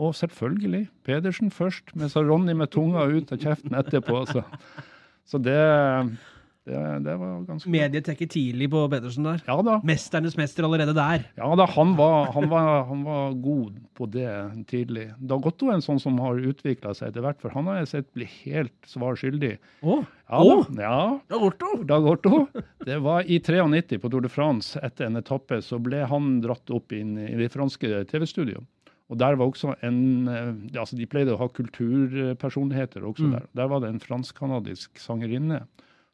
[0.00, 4.24] Og selvfølgelig Pedersen først, med Ronny med tunga ut av kjeften etterpå.
[4.30, 4.42] Så,
[5.24, 5.56] Så det,
[6.68, 9.38] det, det var ganske Mediet trekker tidlig på Pedersen der.
[9.46, 9.78] Ja da.
[9.86, 11.24] Mesternes mester allerede der.
[11.38, 14.28] Ja da, han var, han, var, han var god på det
[14.68, 15.06] tidlig.
[15.20, 18.10] Dagotto er en sånn som har utvikla seg etter hvert, for han har jeg sett
[18.16, 19.54] bli helt svar skyldig.
[19.80, 20.04] Oh.
[20.28, 21.00] Ja, da, ja
[21.32, 21.72] Dagotto!
[21.88, 22.44] Dagotto.
[22.84, 26.72] Det var i 93 på Tour de France, etter en etappe, så ble han dratt
[26.74, 28.64] opp inn i det franske TV-studioet.
[29.14, 33.46] Og der var også en eh, altså De pleide å ha kulturpersonligheter også der.
[33.54, 35.62] Der var det en fransk-canadisk sangerinne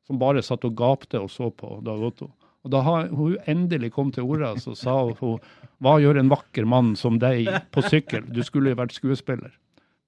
[0.07, 2.29] som bare satt og gapte og så på Dagotto.
[2.61, 5.39] Og da har hun endelig kom til orde, så sa hun
[5.81, 8.27] hva gjør en vakker mann som deg på sykkel?
[8.29, 9.55] Du skulle jo vært skuespiller.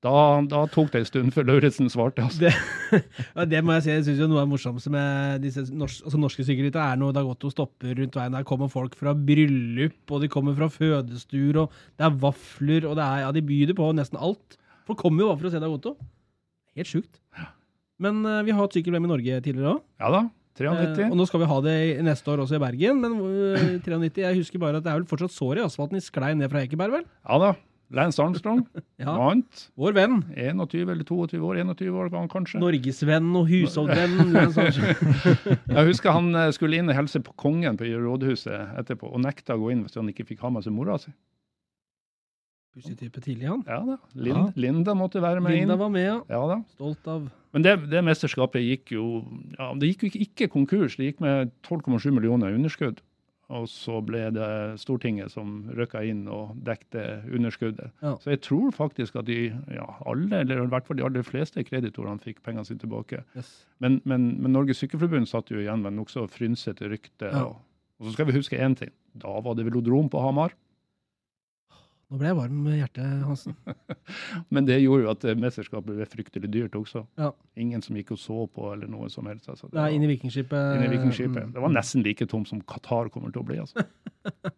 [0.03, 0.13] Da,
[0.51, 2.25] da tok det en stund før Lauritzen svarte.
[2.27, 2.49] Altså.
[2.49, 2.51] Det,
[3.37, 3.91] ja, det må jeg si.
[3.93, 7.53] Jeg syns noe av det morsomste med disse norsk, altså norske sykkelryttere er når Dagotto
[7.53, 8.35] stopper rundt veien.
[8.35, 12.99] Der kommer folk fra bryllup, og de kommer fra fødestuer, og det er vafler, og
[12.99, 14.59] det er Ja, de byr på nesten alt.
[14.91, 15.97] Folk kommer jo bare for å se Dagotto.
[16.75, 17.23] Helt sjukt.
[18.03, 19.85] Men uh, vi har hatt sykkel-VM i Norge tidligere òg.
[20.03, 20.27] Ja da.
[20.59, 21.07] 93.
[21.09, 24.41] og nå skal vi ha det neste år også i Bergen, men uh, 93 Jeg
[24.43, 25.97] husker bare at det er vel fortsatt sår i asfalten.
[25.97, 27.07] i sklei ned fra Ekeberg, vel?
[27.07, 27.55] Ja da.
[27.93, 28.63] Lance Armstrong
[29.03, 29.13] Ja.
[29.19, 29.67] vant.
[29.77, 30.21] Vår venn.
[30.37, 31.59] 21 eller 22 år.
[31.61, 32.61] 21 år var han kanskje.
[32.63, 34.33] Norgesvenn og husholdvenn.
[35.77, 39.57] Jeg husker han eh, skulle inn og hilse på kongen på rådhuset etterpå, og nekta
[39.59, 41.13] å gå inn hvis han ikke fikk ha med seg mora si.
[42.73, 43.61] Pussig type tidlig, han.
[43.69, 43.99] Ja da.
[44.17, 44.43] Lin, Ja.
[44.57, 45.81] Linda måtte være med Linda inn.
[45.83, 46.19] var med, ja.
[46.33, 46.61] Ja da.
[46.73, 49.03] Stolt av Men det, det mesterskapet gikk jo
[49.59, 50.97] ja, Det gikk jo ikke, ikke konkurs.
[50.97, 53.03] Det gikk med 12,7 millioner i underskudd.
[53.53, 54.49] Og så ble det
[54.81, 57.91] Stortinget som rykka inn og dekte underskuddet.
[58.05, 58.15] Ja.
[58.23, 61.65] Så jeg tror faktisk at de ja, alle, eller i hvert fall de aller fleste
[61.67, 63.25] kreditorene fikk pengene sine tilbake.
[63.37, 63.53] yes.
[63.83, 67.29] Men, men, men Norges Sykeforbund satt jo igjen med nokså frynsete rykte.
[67.29, 67.49] Ja.
[67.51, 67.61] Og,
[67.99, 68.95] og så skal vi huske én ting.
[69.13, 70.55] Da var det velodrom på Hamar.
[72.13, 73.55] Nå ble jeg varm med hjertet, Hansen.
[74.53, 77.07] Men det gjorde jo at eh, mesterskapet ble fryktelig dyrt også.
[77.17, 77.31] Ja.
[77.57, 79.49] Ingen som gikk og så på eller noe som helst.
[79.49, 79.71] Altså.
[79.73, 80.75] Nei, var- inn i Vikingskipet.
[80.77, 81.47] inn i Vikingskipet.
[81.49, 81.55] Mm.
[81.57, 83.59] Det var nesten like tomt som Qatar kommer til å bli.
[83.65, 83.87] altså.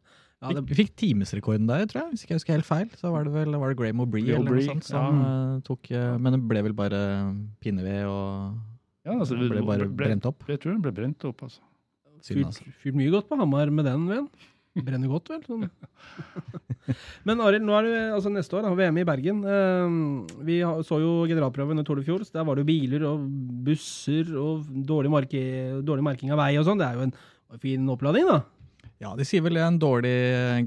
[0.45, 2.11] Ja, Vi, det, vi fikk timesrekorden der, tror jeg.
[2.13, 2.89] Hvis ikke jeg husker helt feil.
[3.01, 5.29] Så var det vel var det Graham O'Bree eller noe sånt som ja.
[5.55, 6.99] eh, tok eh, Men det ble vel bare
[7.65, 8.59] pinneved og
[9.07, 10.45] Ja, altså, det ble bare ble- brent opp.
[10.51, 11.47] Jeg tror den ble brent opp.
[11.47, 11.63] altså.
[12.27, 12.67] Fyrt, altså.
[12.83, 14.29] fyrt mye godt på Hamar med den, venn.
[14.75, 15.43] Brenner godt, vel?
[15.47, 15.69] Sånn.
[17.29, 19.45] Men Arild, nå er det altså neste år, da, VM i Bergen.
[19.47, 20.57] Eh, vi
[20.87, 22.25] så jo generalprøven i Tour de Fjor.
[22.27, 23.29] så Der var det jo biler og
[23.67, 25.45] busser og dårlig, marke,
[25.87, 26.83] dårlig merking av vei og sånn.
[26.83, 27.15] Det er jo en
[27.63, 28.43] fin oppladning, da.
[29.03, 30.15] Ja, de sier vel en dårlig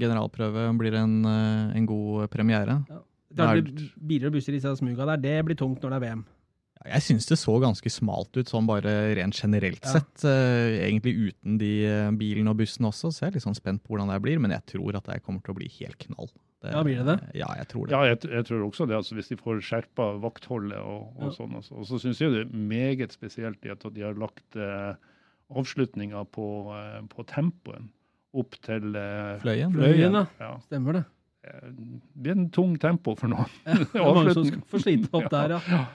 [0.00, 2.80] generalprøve blir en, eh, en god premiere.
[3.28, 3.62] Det er,
[4.00, 6.24] biler og busser i seg smuga der, det blir tungt når det er VM.
[6.88, 9.98] Ja, Jeg syns det så ganske smalt ut, sånn bare rent generelt Ja.
[10.00, 10.24] sett.
[10.24, 13.82] Eh, egentlig uten de eh, bilene og bussene også, så jeg er litt sånn spent
[13.84, 14.40] på hvordan det blir.
[14.40, 16.30] Men jeg tror at det kommer til å bli helt knall.
[16.64, 17.18] Ja, blir det det?
[17.38, 17.92] Ja, jeg tror det.
[17.94, 18.96] Ja, jeg, jeg tror også det.
[18.98, 21.36] altså Hvis de får skjerpa vaktholdet og, og Ja.
[21.36, 21.54] sånn.
[21.54, 21.76] Også.
[21.78, 24.94] Og så syns jeg det er meget spesielt at de har lagt eh,
[25.54, 27.90] avslutninga på, eh, på tempoen
[28.34, 29.72] opp til eh, Fløyen.
[29.72, 30.26] Fløyen, ja.
[30.40, 30.50] Ja.
[30.66, 31.04] Stemmer det.
[31.46, 33.46] Eh, Det blir en tung tempo for noen.
[33.64, 35.86] Det er mange som får slite opp der, ja.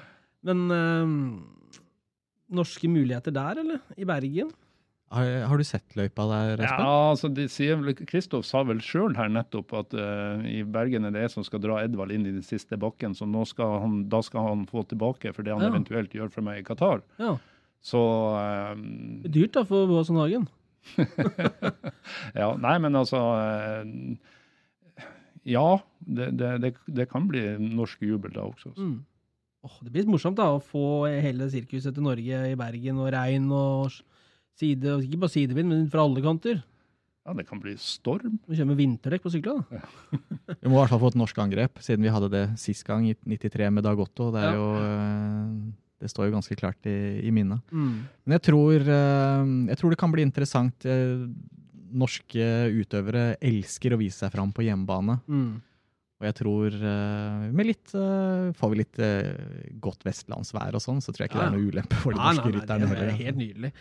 [0.43, 1.07] Men øh,
[2.53, 3.79] norske muligheter der, eller?
[3.97, 4.51] I Bergen?
[5.13, 6.79] Har, har du sett løypa der, Espen?
[6.81, 11.05] Ja, altså de sier vel, Kristoff sa vel sjøl her nettopp at eh, i Bergen
[11.05, 13.75] er det jeg som skal dra Edvald inn i den siste bakken, så nå skal
[13.83, 15.69] han, da skal han få tilbake for det han Ja.
[15.69, 17.03] eventuelt gjør for meg i Qatar.
[17.21, 17.35] Ja.
[17.85, 18.01] Så
[18.41, 18.73] eh,
[19.21, 20.49] Det er dyrt da for Boasson Hagen.
[22.35, 25.05] Ja, nei, men altså eh,
[25.47, 25.67] Ja,
[26.03, 28.71] det, det, det, det kan bli norsk jubel da også.
[28.73, 28.81] altså.
[28.89, 29.01] Mm.
[29.63, 33.45] Åh, det blir morsomt da, å få hele sirkuset til Norge i Bergen, og regn
[33.55, 33.93] og
[34.59, 36.59] side, ikke bare sidevind, men fra alle kanter.
[37.23, 38.35] Ja, det kan bli storm.
[38.51, 39.63] Vi kjører med vinterdekk på syklene.
[39.71, 39.87] da.
[40.59, 43.05] Vi må i hvert fall få et norsk angrep, siden vi hadde det sist gang,
[43.07, 44.27] i 93 med Dag Otto.
[44.35, 44.59] Det, er Ja.
[44.59, 45.71] jo, eh,
[46.03, 47.63] det står jo ganske klart i, i minnet.
[47.71, 48.03] Mm.
[48.27, 50.83] Men jeg tror, eh, jeg tror det kan bli interessant.
[50.85, 51.23] Eh,
[51.93, 52.43] Norske
[52.73, 55.19] utøvere elsker å vise seg fram på hjemmebane.
[55.29, 55.61] Mm.
[56.23, 59.33] Og jeg tror eh, med litt eh, Får vi litt eh,
[59.83, 62.29] godt vestlandsvær og sånn, så tror jeg ikke det er noe ulempe for de Nei,
[62.37, 63.71] norske rytterne det er helt nydelig.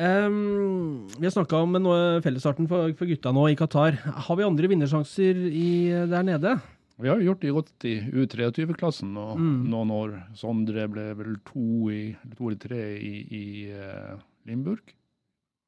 [0.00, 3.98] Um, vi har snakka om noe fellesstarten for, for gutta nå i Qatar.
[4.00, 5.66] Har vi andre vinnersjanser i,
[6.08, 6.54] der nede?
[7.00, 9.58] Vi har jo gjort det godt i U23-klassen og Mm.
[9.72, 10.14] noen år.
[10.40, 13.44] Sondre ble vel to, i, eller to eller tre i, i
[13.76, 14.16] uh,
[14.48, 14.94] Limburg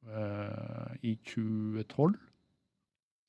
[0.09, 2.17] uh, i 2012.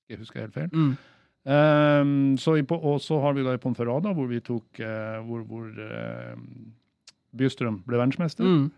[0.08, 0.72] Jeg husker helt feil.
[0.72, 0.96] Mm.
[1.44, 5.44] Ehm, så i, og så har vi da i Ponferrada, hvor vi tok uh, hvor,
[5.48, 6.32] hvor uh,
[7.36, 8.48] Bystrøm ble verdensmester.
[8.48, 8.70] Mm.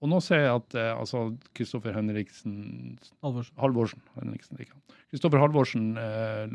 [0.00, 1.26] Og nå ser jeg at uh, altså
[1.56, 3.56] Kristoffer Henriksen Halvorsen.
[3.60, 4.04] Halvorsen.
[4.16, 4.62] Henriksen.
[5.12, 5.90] Kristoffer Halvorsen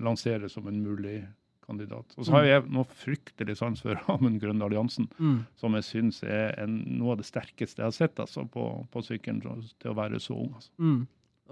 [0.02, 1.20] lanseres som en mulig
[1.66, 2.14] kandidat.
[2.18, 5.44] Og så har jeg nå fryktelig sans for Amund Grønne Alliansen, Mm.
[5.58, 9.06] som jeg syns er en, noe av det sterkeste jeg har sett altså, på, på
[9.06, 10.52] sykkelen til å være så ung.
[10.58, 10.74] Altså.
[10.78, 11.00] Mm.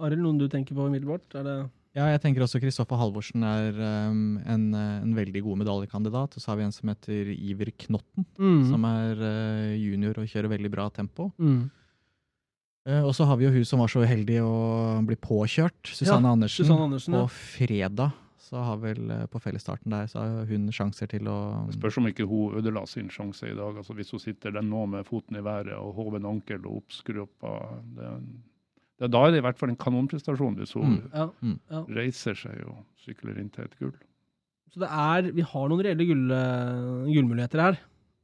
[0.05, 1.29] Arild, noen du tenker på umiddelbart?
[1.37, 1.57] Er det
[1.93, 3.75] Ja, jeg tenker også Kristoffer Halvorsen er
[4.09, 6.33] um, en, eh, en veldig god medaljekandidat.
[6.33, 8.63] Og så har vi en som heter Iver Knotten, mm.
[8.71, 11.29] som er uh, junior og kjører veldig bra tempo.
[11.37, 11.67] Mm.
[12.89, 14.55] Uh, og så har vi jo hun som var så uheldig å
[15.05, 16.65] bli påkjørt, Susanne Ja, Andersen.
[16.65, 21.29] Susanne Andersen, på fredag så har vel på fellesstarten der så har hun sjanser til
[21.31, 21.37] å
[21.69, 23.77] Det spørs om ikke hun ødela sin sjanse i dag.
[23.79, 27.53] altså Hvis hun sitter den nå med foten i været og hoven ankel og oppskruppa
[29.03, 31.11] det, Da er det i hvert fall en kanonprestasjon hvis hun Mm.
[31.13, 31.27] Ja.
[31.71, 31.83] Ja.
[31.99, 33.93] reiser seg og sykler inn til et gull.
[34.73, 37.77] Så det er, vi har noen reelle gull, eh, gullmuligheter her.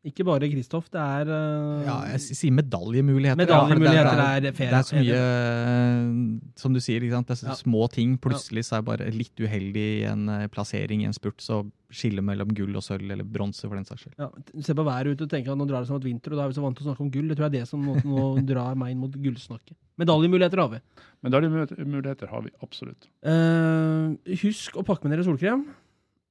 [0.08, 0.86] Ikke bare Kristoff.
[0.88, 3.36] Det er uh, Ja, jeg sier medaljemuligheter.
[3.42, 7.28] Medaljemuligheter Ja, det er fair, Det er så mye, eh, som du sier, ikke sant?
[7.28, 7.58] det er så Ja.
[7.60, 8.14] små ting.
[8.18, 11.66] Plutselig så er det bare litt uheldig i en eh, plassering i en spurt, så
[11.92, 14.16] skille mellom gull og sølv, eller bronse for den saks skyld.
[14.20, 14.30] ja,
[14.62, 16.46] Se på været ute og tenke at nå drar det som et vinter, og da
[16.46, 17.28] er vi så vant til å snakke om gull.
[17.28, 19.76] Det tror jeg er det som nå drar meg inn mot gullsnakket.
[20.00, 20.80] Medaljemuligheter har vi.
[21.28, 23.10] Medaljemuligheter har vi absolutt.
[23.20, 25.66] Uh, husk å pakke med dere solkrem.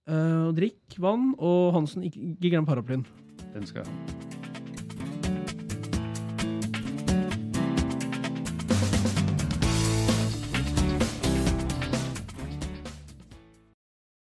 [0.09, 1.33] Og drikk vann.
[1.39, 3.07] Og Hansen, ikke, ikke glem paraplyen.
[3.55, 4.47] Den skal jeg ha.